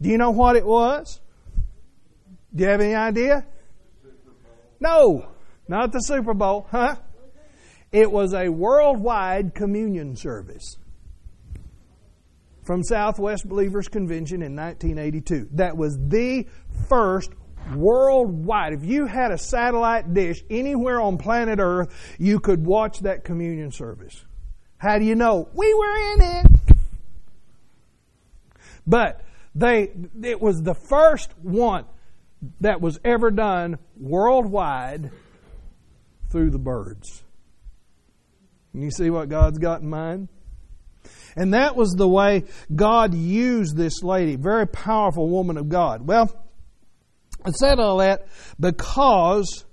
[0.00, 1.20] Do you know what it was?
[2.54, 3.44] Do you have any idea?
[4.80, 5.28] No,
[5.68, 6.96] not the Super Bowl, huh?
[7.92, 10.78] It was a worldwide communion service
[12.62, 15.48] from Southwest Believers Convention in 1982.
[15.52, 16.46] That was the
[16.88, 17.30] first
[17.74, 18.72] worldwide.
[18.72, 23.72] If you had a satellite dish anywhere on planet Earth, you could watch that communion
[23.72, 24.24] service.
[24.78, 25.48] How do you know?
[25.52, 26.46] We were in it.
[28.86, 29.20] But
[29.54, 29.90] they,
[30.22, 31.84] it was the first one
[32.60, 35.10] that was ever done worldwide
[36.30, 37.22] through the birds.
[38.72, 40.28] And you see what God's got in mind?
[41.36, 42.44] And that was the way
[42.74, 46.06] God used this lady, very powerful woman of God.
[46.06, 46.34] Well,
[47.44, 48.26] I said all that
[48.58, 49.64] because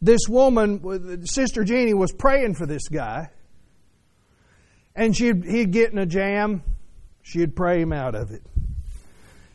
[0.00, 3.30] this woman, Sister Jeannie, was praying for this guy,
[4.94, 6.62] and she'd, he'd get in a jam,
[7.22, 8.42] she'd pray him out of it.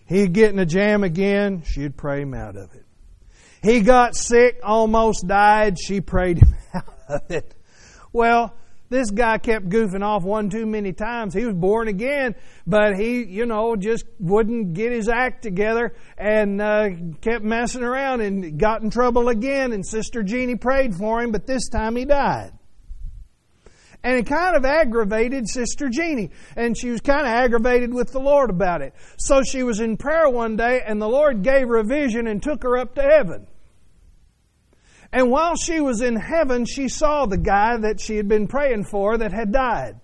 [0.05, 2.86] He'd get in a jam again, she'd pray him out of it.
[3.61, 7.55] He got sick, almost died, she prayed him out of it.
[8.11, 8.53] Well,
[8.89, 11.34] this guy kept goofing off one too many times.
[11.34, 12.36] He was born again,
[12.67, 16.89] but he, you know, just wouldn't get his act together and uh,
[17.21, 19.73] kept messing around and got in trouble again.
[19.73, 22.51] And Sister Jeannie prayed for him, but this time he died.
[24.03, 26.31] And it kind of aggravated Sister Jeannie.
[26.57, 28.93] And she was kind of aggravated with the Lord about it.
[29.17, 32.43] So she was in prayer one day and the Lord gave her a vision and
[32.43, 33.47] took her up to heaven.
[35.14, 38.86] And while she was in heaven, she saw the guy that she had been praying
[38.86, 39.99] for that had died.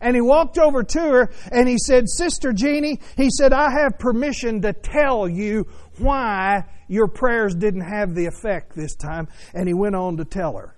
[0.00, 3.98] And he walked over to her and he said, Sister Jeannie, he said, I have
[3.98, 5.66] permission to tell you
[5.98, 9.26] why your prayers didn't have the effect this time.
[9.54, 10.76] And he went on to tell her.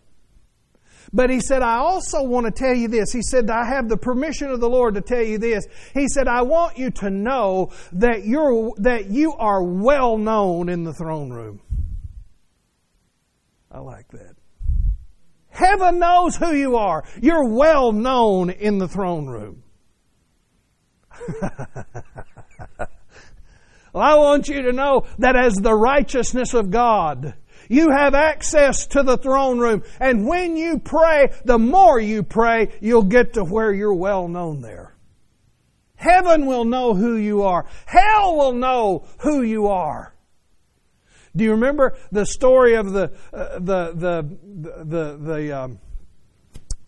[1.13, 3.13] But he said, I also want to tell you this.
[3.13, 5.67] He said, I have the permission of the Lord to tell you this.
[5.93, 10.85] He said, I want you to know that you're, that you are well known in
[10.85, 11.61] the throne room.
[13.71, 14.37] I like that.
[15.51, 17.05] Heaven knows who you are.
[17.21, 19.63] You're well known in the throne room.
[21.41, 22.89] well,
[23.95, 27.35] I want you to know that as the righteousness of God,
[27.69, 29.83] you have access to the throne room.
[30.01, 34.61] And when you pray, the more you pray, you'll get to where you're well known
[34.61, 34.95] there.
[35.95, 37.67] Heaven will know who you are.
[37.87, 40.15] Hell will know who you are.
[41.37, 44.39] Do you remember the story of the uh, the the
[44.85, 45.79] the the um,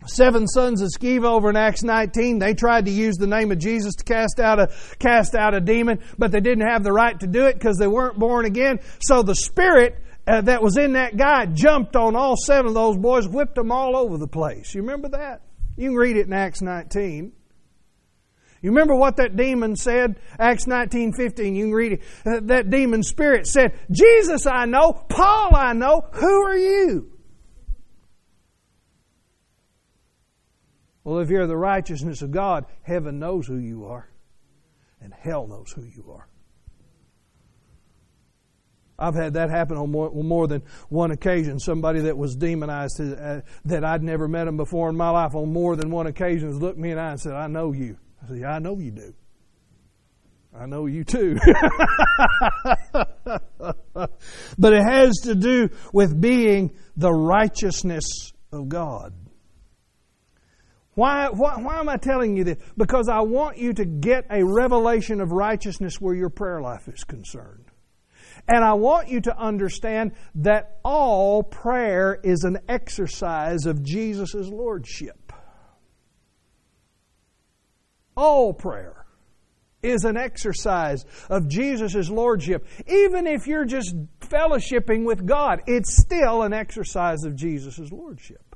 [0.05, 2.39] seven sons of Sceva over in Acts 19?
[2.39, 4.69] They tried to use the name of Jesus to cast out a
[4.99, 7.87] cast out a demon, but they didn't have the right to do it because they
[7.87, 8.79] weren't born again.
[8.99, 12.97] So the spirit uh, that was in that guy jumped on all seven of those
[12.97, 14.73] boys, whipped them all over the place.
[14.75, 15.41] You remember that?
[15.77, 17.31] You can read it in Acts 19.
[18.63, 20.15] You remember what that demon said?
[20.39, 22.01] Acts 19, 15, you can read it.
[22.25, 27.11] Uh, that demon spirit said, Jesus I know, Paul I know, who are you?
[31.03, 34.09] Well, if you're the righteousness of God, heaven knows who you are,
[35.01, 36.29] and hell knows who you are.
[38.97, 41.59] I've had that happen on more, more, than one occasion.
[41.59, 45.51] Somebody that was demonized uh, that I'd never met him before in my life on
[45.51, 47.97] more than one occasion has looked me in the eye and said, I know you.
[48.23, 49.13] I said, Yeah, I know you do.
[50.55, 51.37] I know you too.
[54.57, 58.05] but it has to do with being the righteousness
[58.51, 59.13] of God.
[60.93, 62.59] Why, why, why am I telling you this?
[62.77, 67.03] Because I want you to get a revelation of righteousness where your prayer life is
[67.03, 67.65] concerned.
[68.47, 75.22] And I want you to understand that all prayer is an exercise of Jesus' Lordship.
[78.15, 79.05] All prayer
[79.81, 82.65] is an exercise of Jesus' Lordship.
[82.87, 88.55] Even if you're just fellowshipping with God, it's still an exercise of Jesus' Lordship.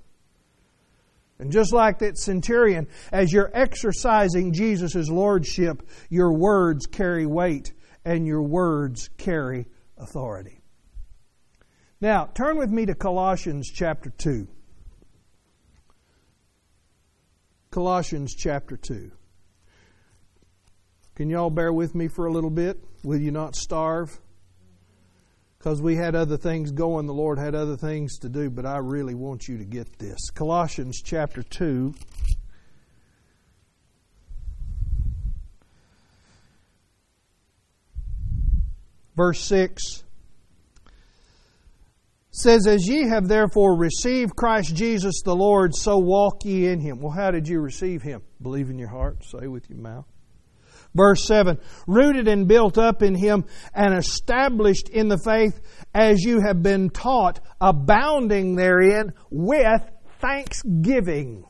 [1.39, 8.25] And just like that centurion, as you're exercising Jesus' Lordship, your words carry weight and
[8.25, 10.61] your words carry authority.
[11.99, 14.47] Now, turn with me to Colossians chapter 2.
[17.69, 19.11] Colossians chapter 2.
[21.17, 22.77] Can y'all bear with me for a little bit?
[23.03, 24.19] Will you not starve?
[25.57, 28.77] Because we had other things going, the Lord had other things to do, but I
[28.77, 30.29] really want you to get this.
[30.29, 31.91] Colossians chapter 2.
[39.15, 40.03] Verse 6
[42.29, 46.99] says, As ye have therefore received Christ Jesus the Lord, so walk ye in him.
[46.99, 48.21] Well, how did you receive him?
[48.39, 50.05] Believe in your heart, say with your mouth.
[50.95, 55.59] Verse 7 Rooted and built up in him and established in the faith
[55.93, 59.81] as you have been taught, abounding therein with
[60.19, 61.45] thanksgiving.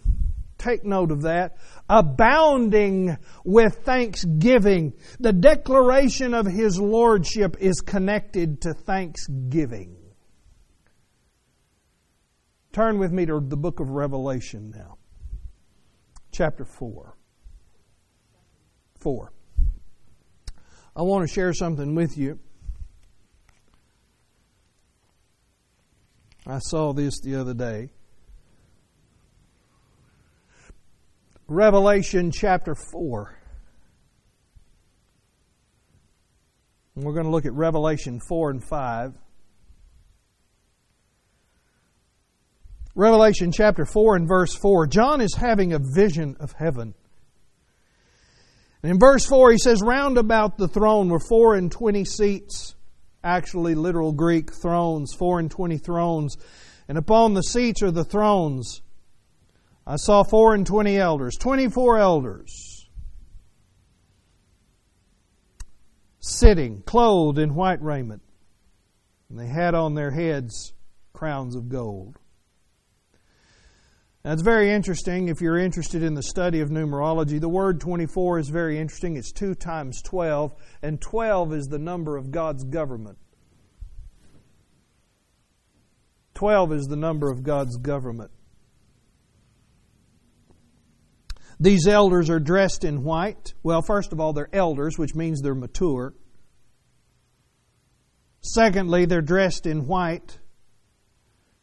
[0.58, 1.58] Take note of that.
[1.88, 4.94] Abounding with thanksgiving.
[5.20, 9.96] The declaration of his lordship is connected to thanksgiving.
[12.74, 14.98] Turn with me to the book of Revelation now,
[16.32, 17.17] chapter 4.
[19.00, 19.32] 4.
[20.96, 22.40] I want to share something with you.
[26.46, 27.90] I saw this the other day.
[31.48, 33.38] Revelation chapter 4.
[36.96, 39.14] And we're going to look at Revelation 4 and 5.
[42.96, 44.88] Revelation chapter 4 and verse 4.
[44.88, 46.96] John is having a vision of heaven.
[48.84, 52.76] And in verse 4, he says, Round about the throne were four and twenty seats,
[53.24, 56.38] actually literal Greek thrones, four and twenty thrones.
[56.88, 58.82] And upon the seats are the thrones.
[59.86, 62.88] I saw four and twenty elders, twenty four elders,
[66.20, 68.22] sitting, clothed in white raiment.
[69.30, 70.74] And they had on their heads
[71.14, 72.18] crowns of gold.
[74.30, 77.40] It's very interesting if you're interested in the study of numerology.
[77.40, 79.16] The word 24 is very interesting.
[79.16, 83.18] It's 2 times 12, and 12 is the number of God's government.
[86.34, 88.32] 12 is the number of God's government.
[91.58, 93.54] These elders are dressed in white.
[93.64, 96.14] Well, first of all, they're elders, which means they're mature.
[98.42, 100.38] Secondly, they're dressed in white,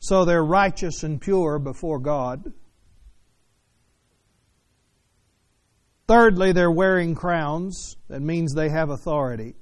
[0.05, 2.53] so they're righteous and pure before God.
[6.07, 7.97] Thirdly, they're wearing crowns.
[8.09, 9.55] That means they have authority.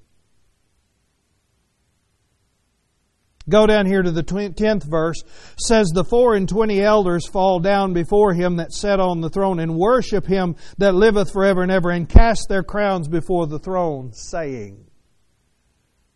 [3.48, 5.22] Go down here to the tenth verse.
[5.56, 9.60] Says the four and twenty elders fall down before him that sat on the throne
[9.60, 14.12] and worship him that liveth forever and ever, and cast their crowns before the throne,
[14.12, 14.86] saying.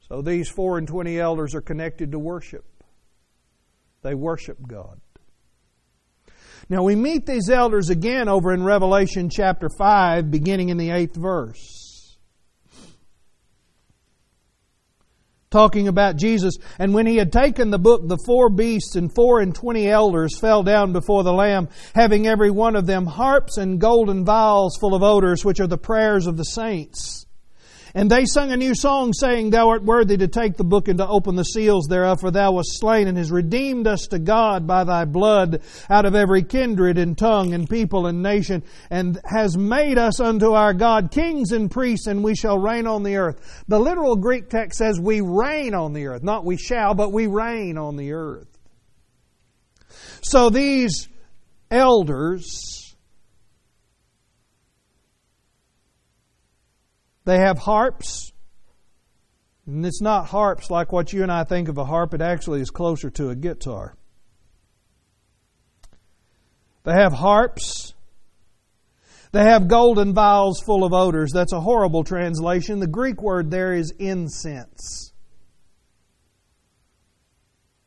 [0.09, 2.65] So these four and twenty elders are connected to worship.
[4.07, 5.01] They worship God.
[6.69, 11.17] Now we meet these elders again over in Revelation chapter 5, beginning in the eighth
[11.17, 12.17] verse.
[15.51, 16.55] Talking about Jesus.
[16.79, 20.39] And when he had taken the book, the four beasts and four and twenty elders
[20.39, 24.95] fell down before the Lamb, having every one of them harps and golden vials full
[24.95, 27.26] of odors, which are the prayers of the saints.
[27.97, 30.99] And they sung a new song, saying, Thou art worthy to take the book and
[30.99, 34.67] to open the seals thereof, for thou wast slain and hast redeemed us to God
[34.67, 39.57] by thy blood out of every kindred and tongue and people and nation, and has
[39.57, 43.65] made us unto our God kings and priests, and we shall reign on the earth.
[43.67, 46.23] The literal Greek text says, We reign on the earth.
[46.23, 48.59] Not we shall, but we reign on the earth.
[50.21, 51.09] So these
[51.71, 52.86] elders,
[57.27, 58.33] They have harps.
[59.67, 62.61] And it's not harps like what you and I think of a harp, it actually
[62.61, 63.97] is closer to a guitar.
[66.85, 67.95] They have harps.
[69.33, 71.33] They have golden vials full of odors.
[71.35, 72.79] That's a horrible translation.
[72.79, 75.13] The Greek word there is incense.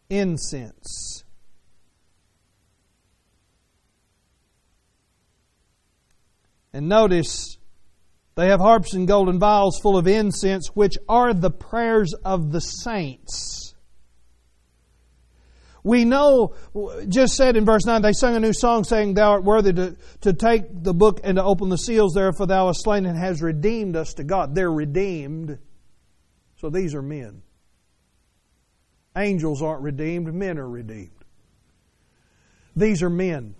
[0.09, 1.23] Incense.
[6.73, 7.58] And notice
[8.39, 12.61] they have harps and golden vials full of incense, which are the prayers of the
[12.61, 13.75] saints.
[15.83, 16.55] We know,
[17.09, 19.97] just said in verse 9, they sung a new song saying, Thou art worthy to,
[20.21, 23.17] to take the book and to open the seals there, for thou hast slain and
[23.17, 24.55] has redeemed us to God.
[24.55, 25.59] They're redeemed.
[26.61, 27.41] So these are men.
[29.17, 31.25] Angels aren't redeemed, men are redeemed.
[32.73, 33.55] These are men.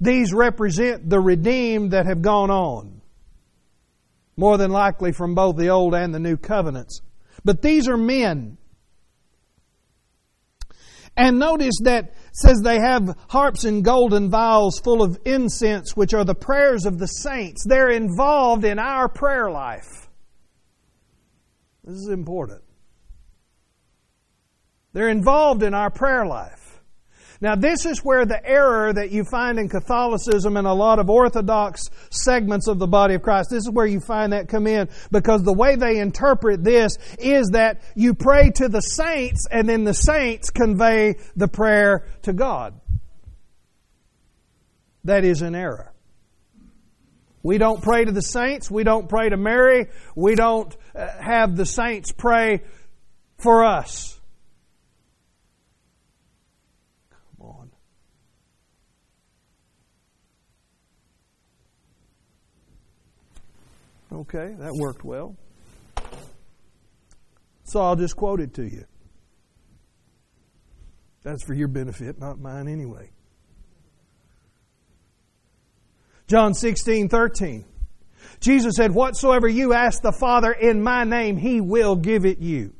[0.00, 2.96] These represent the redeemed that have gone on
[4.36, 7.00] more than likely from both the Old and the New Covenants.
[7.44, 8.58] But these are men.
[11.16, 16.24] And notice that says they have harps and golden vials full of incense, which are
[16.24, 17.64] the prayers of the saints.
[17.64, 20.08] They're involved in our prayer life.
[21.84, 22.62] This is important.
[24.92, 26.65] They're involved in our prayer life.
[27.40, 31.10] Now, this is where the error that you find in Catholicism and a lot of
[31.10, 34.88] Orthodox segments of the body of Christ, this is where you find that come in
[35.10, 39.84] because the way they interpret this is that you pray to the saints and then
[39.84, 42.80] the saints convey the prayer to God.
[45.04, 45.92] That is an error.
[47.42, 48.68] We don't pray to the saints.
[48.68, 49.86] We don't pray to Mary.
[50.16, 52.64] We don't uh, have the saints pray
[53.38, 54.15] for us.
[64.12, 65.36] Okay, that worked well.
[67.64, 68.84] So I'll just quote it to you.
[71.24, 73.10] That's for your benefit, not mine anyway.
[76.28, 77.64] John 16, 13.
[78.40, 82.74] Jesus said, Whatsoever you ask the Father in my name, He will give it you.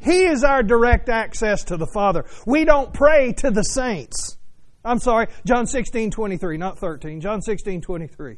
[0.00, 2.26] He is our direct access to the Father.
[2.46, 4.36] We don't pray to the saints.
[4.84, 7.20] I'm sorry, John 16, 23, not 13.
[7.20, 8.36] John 16, 23.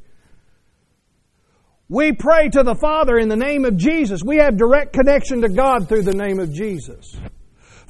[1.89, 4.23] We pray to the Father in the name of Jesus.
[4.25, 7.17] We have direct connection to God through the name of Jesus.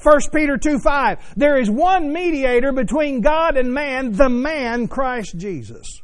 [0.03, 1.33] 1 Peter 2 5.
[1.35, 6.01] There is one mediator between God and man, the man Christ Jesus.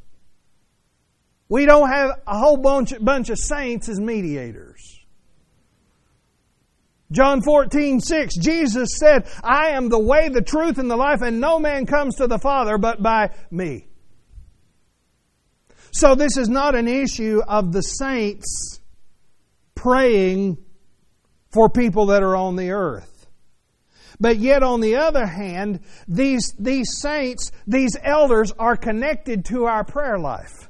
[1.50, 5.00] We don't have a whole bunch, bunch of saints as mediators.
[7.12, 11.39] John 14, 6, Jesus said, I am the way, the truth, and the life, and
[11.39, 13.86] no man comes to the Father but by me.
[15.94, 18.80] So this is not an issue of the saints
[19.76, 20.58] praying
[21.52, 23.28] for people that are on the earth.
[24.20, 29.84] But yet on the other hand, these, these saints, these elders are connected to our
[29.84, 30.68] prayer life.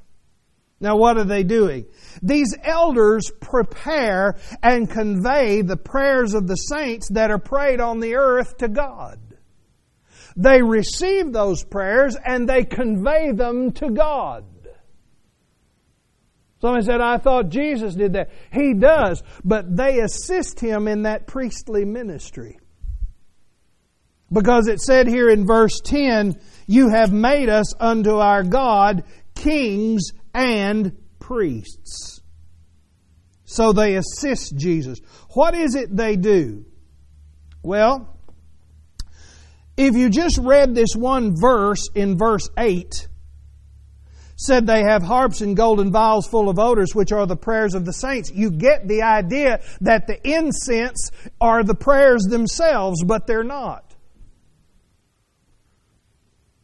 [0.81, 1.85] Now what are they doing?
[2.21, 8.15] These elders prepare and convey the prayers of the saints that are prayed on the
[8.15, 9.21] earth to God.
[10.35, 14.43] They receive those prayers and they convey them to God.
[16.63, 18.29] Somebody said, I thought Jesus did that.
[18.53, 22.57] He does, but they assist him in that priestly ministry.
[24.31, 29.03] Because it said here in verse 10, You have made us unto our God
[29.35, 32.21] kings and priests.
[33.43, 34.99] So they assist Jesus.
[35.33, 36.63] What is it they do?
[37.61, 38.17] Well,
[39.75, 43.09] if you just read this one verse in verse 8,
[44.45, 47.85] said they have harps and golden vials full of odors, which are the prayers of
[47.85, 48.31] the saints.
[48.31, 53.95] You get the idea that the incense are the prayers themselves, but they're not.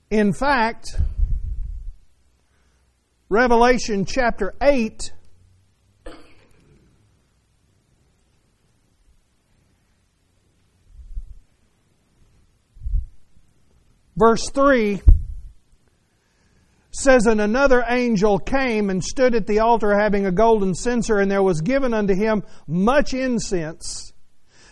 [0.10, 1.00] In fact,
[3.30, 5.12] Revelation chapter 8
[14.18, 15.02] verse 3
[17.00, 21.30] says, And another angel came and stood at the altar having a golden censer, and
[21.30, 24.14] there was given unto him much incense,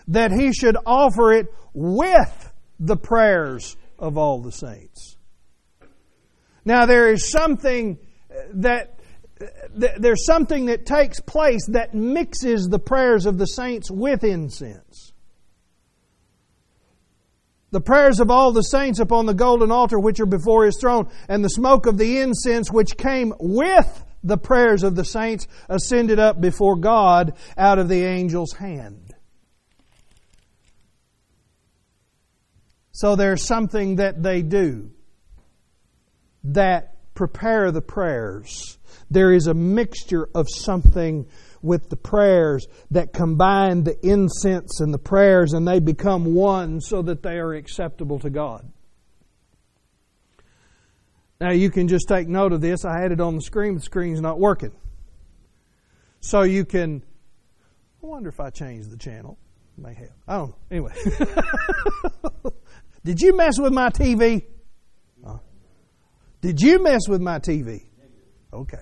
[0.08, 5.18] that he should offer it with the prayers of all the saints.
[6.66, 7.98] Now there is something
[8.56, 9.00] that
[9.76, 14.87] there's something that takes place that mixes the prayers of the saints with incense
[17.72, 21.10] the prayers of all the saints upon the golden altar which are before his throne,
[21.28, 26.20] and the smoke of the incense which came with the prayers of the saints ascended
[26.20, 29.14] up before God out of the angel's hand.
[32.92, 34.90] So there's something that they do
[36.46, 38.80] that prepare the prayers.
[39.12, 41.28] There is a mixture of something
[41.62, 47.02] with the prayers that combine the incense and the prayers and they become one so
[47.02, 48.72] that they are acceptable to God.
[51.40, 52.84] Now you can just take note of this.
[52.86, 54.72] I had it on the screen, the screen's not working.
[56.20, 57.04] So you can
[58.04, 59.38] I wonder if I changed the channel.
[59.78, 60.10] May have.
[60.28, 60.56] I don't know.
[60.72, 60.94] Anyway.
[63.04, 64.44] Did you mess with my TV?
[66.42, 67.84] Did you mess with my TV?
[68.54, 68.82] Okay.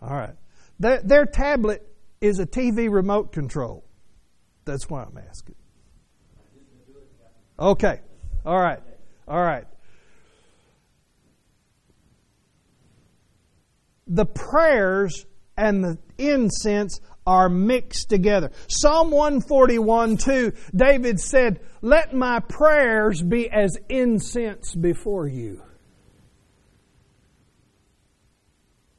[0.00, 0.34] All right.
[0.78, 1.86] Their, their tablet
[2.20, 3.84] is a TV remote control.
[4.64, 5.54] That's why I'm asking.
[7.58, 8.00] Okay.
[8.44, 8.80] All right.
[9.28, 9.66] All right.
[14.06, 15.24] The prayers
[15.56, 18.50] and the incense are mixed together.
[18.68, 25.62] Psalm 141 2, David said, Let my prayers be as incense before you.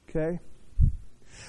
[0.10, 0.40] Okay?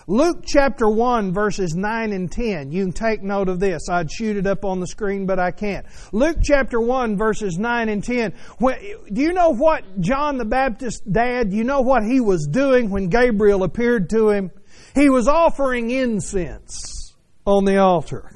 [0.08, 2.70] Luke chapter 1 verses 9 and 10.
[2.70, 3.88] You can take note of this.
[3.88, 5.84] I'd shoot it up on the screen, but I can't.
[6.12, 8.32] Luke chapter 1 verses 9 and 10.
[8.58, 8.78] When,
[9.12, 13.08] do you know what John the Baptist dad, you know what he was doing when
[13.08, 14.52] Gabriel appeared to him?
[14.94, 18.30] He was offering incense on the altar.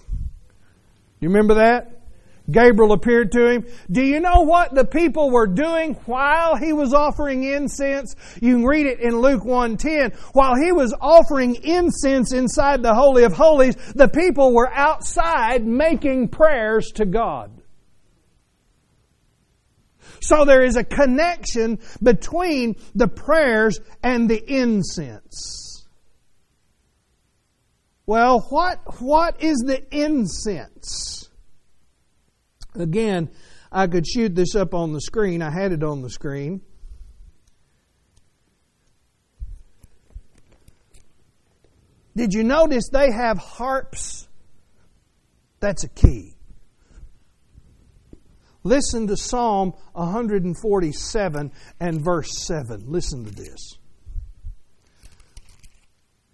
[1.21, 2.00] You remember that?
[2.51, 3.67] Gabriel appeared to him.
[3.91, 8.17] Do you know what the people were doing while he was offering incense?
[8.41, 10.13] You can read it in Luke 1:10.
[10.33, 16.29] While he was offering incense inside the Holy of Holies, the people were outside making
[16.29, 17.51] prayers to God.
[20.21, 25.87] So there is a connection between the prayers and the incense.
[28.07, 31.30] Well, what, what is the incense?
[32.75, 33.31] Again,
[33.73, 35.43] I could shoot this up on the screen.
[35.43, 36.61] I had it on the screen.
[42.17, 44.29] Did you notice they have harps?
[45.61, 46.35] That's a key.
[48.63, 52.85] Listen to Psalm 147 and verse 7.
[52.87, 53.79] Listen to this.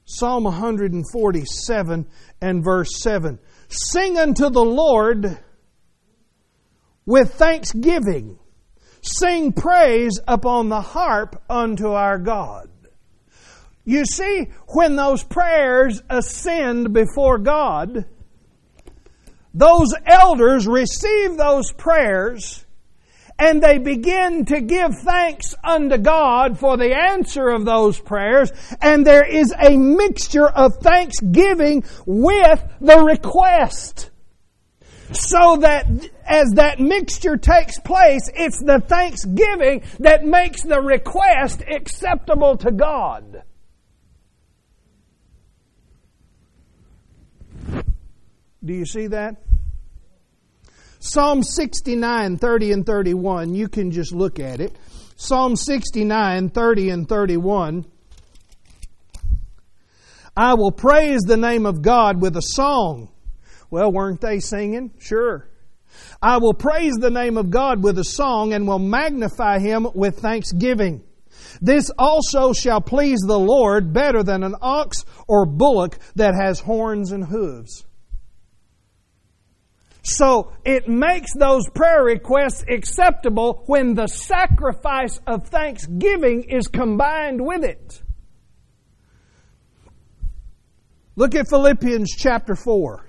[0.07, 2.07] Psalm 147
[2.41, 3.39] and verse 7.
[3.69, 5.39] Sing unto the Lord
[7.07, 8.39] with thanksgiving.
[9.01, 12.69] Sing praise upon the harp unto our God.
[13.85, 18.05] You see, when those prayers ascend before God,
[19.55, 22.67] those elders receive those prayers
[23.39, 28.51] and they begin to give thanks unto God for the answer of those prayers,
[28.81, 34.11] and there is a mixture of thanksgiving with the request.
[35.13, 35.87] So that
[36.27, 43.43] as that mixture takes place, it's the thanksgiving that makes the request acceptable to God.
[48.65, 49.37] Do you see that?
[50.99, 54.77] Psalm 69, 30 and 31, you can just look at it.
[55.15, 57.87] Psalm 69, 30 and 31.
[60.37, 63.11] I will praise the name of God with a song.
[63.71, 64.93] Well, weren't they singing?
[64.99, 65.49] Sure.
[66.27, 70.19] I will praise the name of God with a song and will magnify him with
[70.19, 71.05] thanksgiving.
[71.63, 77.13] This also shall please the Lord better than an ox or bullock that has horns
[77.13, 77.85] and hooves.
[80.03, 87.63] So it makes those prayer requests acceptable when the sacrifice of thanksgiving is combined with
[87.63, 88.03] it.
[91.15, 93.06] Look at Philippians chapter 4.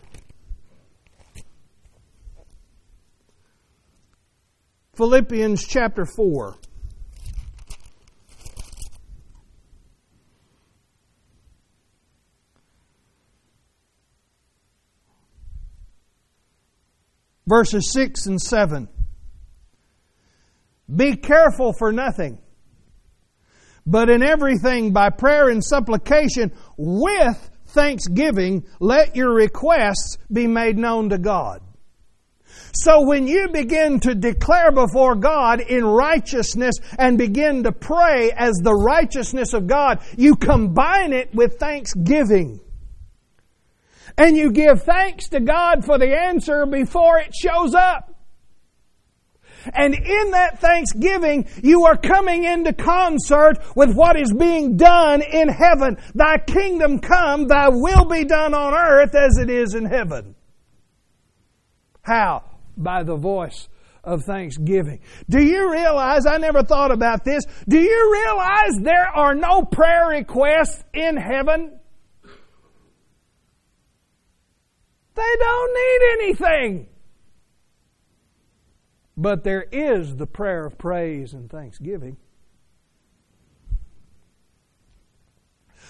[4.98, 6.56] Philippians chapter 4.
[17.46, 18.90] Verses 6 and 7.
[20.94, 22.40] Be careful for nothing,
[23.86, 31.10] but in everything by prayer and supplication with thanksgiving, let your requests be made known
[31.10, 31.62] to God.
[32.74, 38.54] So when you begin to declare before God in righteousness and begin to pray as
[38.58, 42.60] the righteousness of God, you combine it with thanksgiving.
[44.18, 48.16] And you give thanks to God for the answer before it shows up.
[49.74, 55.50] And in that thanksgiving, you are coming into concert with what is being done in
[55.50, 55.98] heaven.
[56.16, 60.36] Thy kingdom come, thy will be done on earth as it is in heaven.
[62.08, 62.44] How?
[62.78, 63.68] By the voice
[64.02, 65.02] of thanksgiving.
[65.30, 70.08] Do you realize, I never thought about this, do you realize there are no prayer
[70.08, 71.78] requests in heaven?
[75.16, 76.88] They don't need anything.
[79.18, 82.16] But there is the prayer of praise and thanksgiving.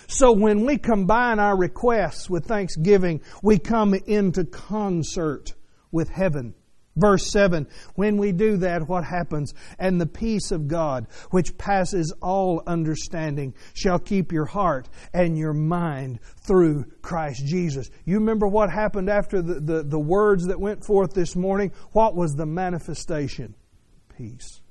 [0.08, 5.54] So when we combine our requests with thanksgiving, we come into concert
[5.92, 6.54] with heaven.
[6.98, 9.54] Verse 7 When we do that, what happens?
[9.80, 15.54] And the peace of God, which passes all understanding, shall keep your heart and your
[15.54, 17.90] mind through Christ Jesus.
[18.06, 21.72] You remember what happened after the, the, the words that went forth this morning?
[21.92, 23.54] What was the manifestation?
[24.18, 24.62] Peace.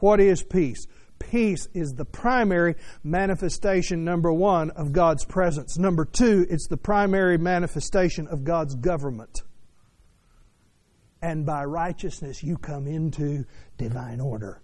[0.00, 0.86] What is peace?
[1.20, 5.78] Peace is the primary manifestation, number one, of God's presence.
[5.78, 9.42] Number two, it's the primary manifestation of God's government
[11.24, 13.46] and by righteousness you come into
[13.78, 14.60] divine order.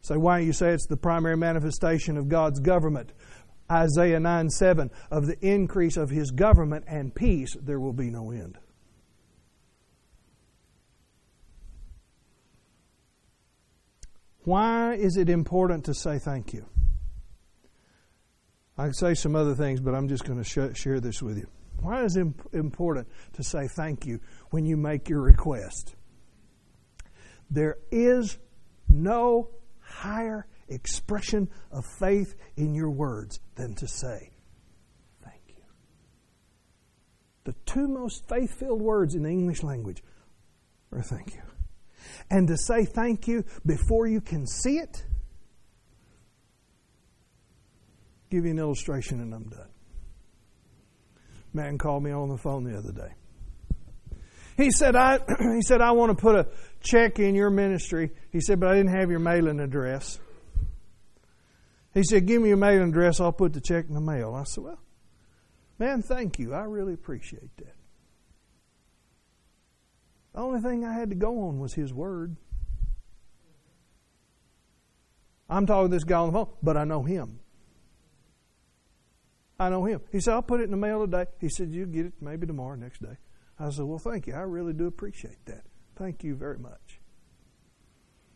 [0.00, 3.12] So, why do you say it's the primary manifestation of God's government?
[3.70, 8.32] Isaiah 9 7 Of the increase of his government and peace, there will be no
[8.32, 8.58] end.
[14.40, 16.66] Why is it important to say thank you?
[18.76, 21.46] I can say some other things, but I'm just going to share this with you.
[21.82, 24.20] Why is it important to say thank you
[24.50, 25.96] when you make your request?
[27.50, 28.38] There is
[28.88, 34.30] no higher expression of faith in your words than to say
[35.24, 35.64] thank you.
[37.44, 40.04] The two most faith filled words in the English language
[40.92, 41.42] are thank you.
[42.30, 45.04] And to say thank you before you can see it,
[48.30, 49.71] give you an illustration and I'm done
[51.52, 53.14] man called me on the phone the other day.
[54.56, 55.18] He said, I,
[55.54, 56.48] he said, I want to put a
[56.80, 58.10] check in your ministry.
[58.30, 60.18] He said, but I didn't have your mailing address.
[61.94, 63.20] He said, give me your mailing address.
[63.20, 64.34] I'll put the check in the mail.
[64.34, 64.80] I said, well,
[65.78, 66.54] man, thank you.
[66.54, 67.74] I really appreciate that.
[70.32, 72.36] The only thing I had to go on was his word.
[75.50, 77.40] I'm talking to this guy on the phone, but I know him.
[79.62, 80.00] I know him.
[80.10, 81.26] He said, I'll put it in the mail today.
[81.40, 83.16] He said, You'll get it maybe tomorrow, next day.
[83.58, 84.34] I said, Well, thank you.
[84.34, 85.64] I really do appreciate that.
[85.96, 87.00] Thank you very much.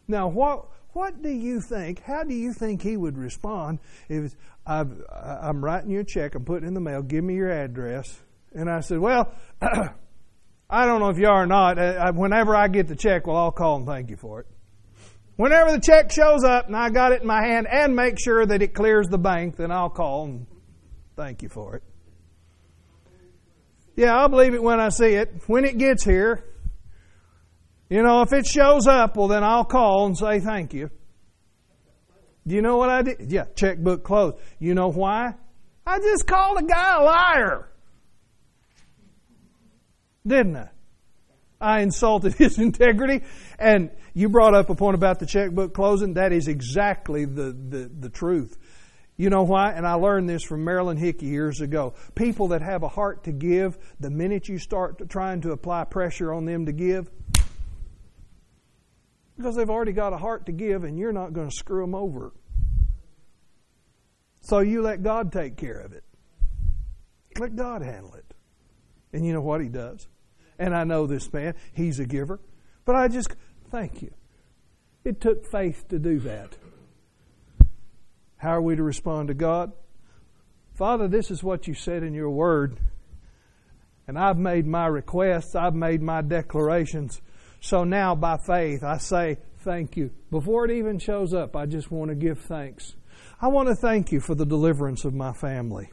[0.08, 2.02] Now, what what do you think?
[2.02, 4.34] How do you think he would respond if
[4.66, 7.50] i am writing you a check, I'm putting it in the mail, give me your
[7.50, 8.18] address,
[8.54, 9.30] and I said, Well,
[10.70, 11.78] I don't know if you are or not.
[11.78, 14.46] Uh, whenever I get the check, well, I'll call and thank you for it.
[15.36, 18.44] Whenever the check shows up and I got it in my hand and make sure
[18.46, 20.46] that it clears the bank, then I'll call and
[21.16, 21.82] Thank you for it.
[23.96, 25.42] Yeah, I'll believe it when I see it.
[25.46, 26.44] When it gets here,
[27.88, 30.90] you know, if it shows up, well, then I'll call and say thank you.
[32.46, 33.32] Do you know what I did?
[33.32, 34.36] Yeah, checkbook closed.
[34.58, 35.34] You know why?
[35.86, 37.68] I just called a guy a liar.
[40.26, 40.68] Didn't I?
[41.60, 43.24] I insulted his integrity.
[43.58, 46.14] And you brought up a point about the checkbook closing.
[46.14, 48.58] That is exactly the, the, the truth.
[49.16, 49.72] You know why?
[49.72, 51.94] And I learned this from Marilyn Hickey years ago.
[52.14, 56.34] People that have a heart to give, the minute you start trying to apply pressure
[56.34, 57.10] on them to give,
[59.36, 61.94] because they've already got a heart to give and you're not going to screw them
[61.94, 62.32] over.
[64.42, 66.04] So you let God take care of it.
[67.38, 68.34] Let God handle it.
[69.12, 70.08] And you know what He does?
[70.58, 72.40] And I know this man, he's a giver.
[72.84, 73.28] But I just,
[73.70, 74.12] thank you.
[75.04, 76.56] It took faith to do that.
[78.36, 79.72] How are we to respond to God?
[80.74, 82.78] Father, this is what you said in your word.
[84.06, 87.20] And I've made my requests, I've made my declarations.
[87.60, 90.10] So now, by faith, I say thank you.
[90.30, 92.94] Before it even shows up, I just want to give thanks.
[93.40, 95.90] I want to thank you for the deliverance of my family.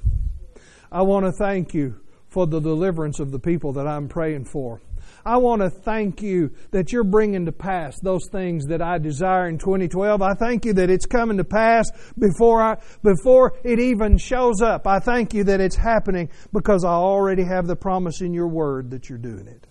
[0.91, 4.81] I want to thank you for the deliverance of the people that I'm praying for.
[5.25, 9.47] I want to thank you that you're bringing to pass those things that I desire
[9.47, 10.21] in 2012.
[10.21, 11.85] I thank you that it's coming to pass
[12.17, 14.85] before I, before it even shows up.
[14.87, 18.91] I thank you that it's happening because I already have the promise in your word
[18.91, 19.65] that you're doing it.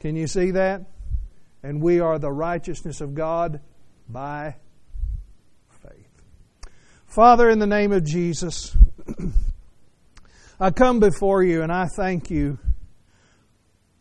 [0.00, 0.86] Can you see that?
[1.62, 3.60] and we are the righteousness of God
[4.08, 4.56] by
[5.82, 6.08] faith.
[7.06, 8.76] Father, in the name of Jesus,
[10.60, 12.58] I come before you and I thank you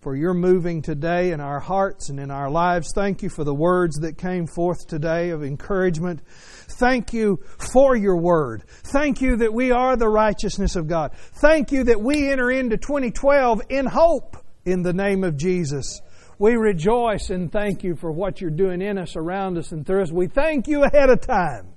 [0.02, 2.92] for your moving today in our hearts and in our lives.
[2.96, 6.22] Thank you for the words that came forth today of encouragement.
[6.26, 7.40] Thank you
[7.74, 8.64] for your word.
[8.68, 11.12] Thank you that we are the righteousness of God.
[11.42, 16.00] Thank you that we enter into 2012 in hope in the name of Jesus.
[16.38, 20.04] We rejoice and thank you for what you're doing in us, around us, and through
[20.04, 20.12] us.
[20.14, 21.74] We thank you ahead of time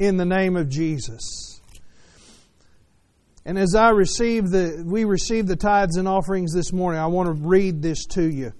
[0.00, 1.47] in the name of Jesus.
[3.48, 7.28] And as I receive the, we receive the tithes and offerings this morning, I want
[7.28, 8.52] to read this to you.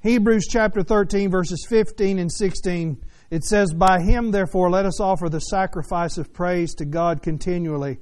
[0.00, 5.28] Hebrews chapter 13, verses 15 and 16, it says, By him, therefore, let us offer
[5.28, 7.98] the sacrifice of praise to God continually.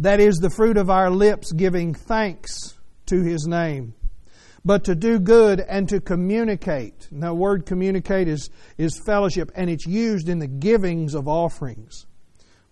[0.00, 2.74] That is the fruit of our lips, giving thanks
[3.06, 3.94] to his name.
[4.64, 7.06] But to do good and to communicate.
[7.12, 12.07] Now, word communicate is, is fellowship, and it's used in the givings of offerings.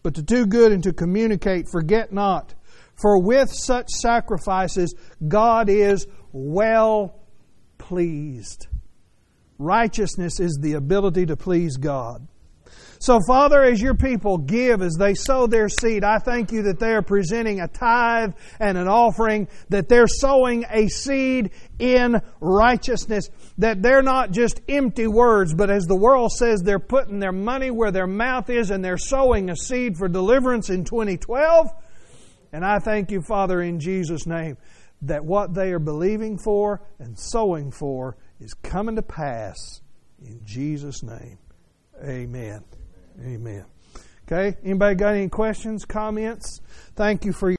[0.06, 2.54] But to do good and to communicate, forget not.
[2.94, 4.94] For with such sacrifices,
[5.26, 7.18] God is well
[7.76, 8.68] pleased.
[9.58, 12.28] Righteousness is the ability to please God.
[12.98, 16.78] So, Father, as your people give, as they sow their seed, I thank you that
[16.78, 23.28] they are presenting a tithe and an offering, that they're sowing a seed in righteousness,
[23.58, 27.70] that they're not just empty words, but as the world says, they're putting their money
[27.70, 31.68] where their mouth is and they're sowing a seed for deliverance in 2012.
[32.52, 34.56] And I thank you, Father, in Jesus' name,
[35.02, 39.82] that what they are believing for and sowing for is coming to pass
[40.24, 41.38] in Jesus' name.
[42.02, 42.62] Amen.
[43.22, 43.64] Amen.
[44.30, 44.56] Okay.
[44.64, 46.60] Anybody got any questions, comments?
[46.96, 47.54] Thank you for your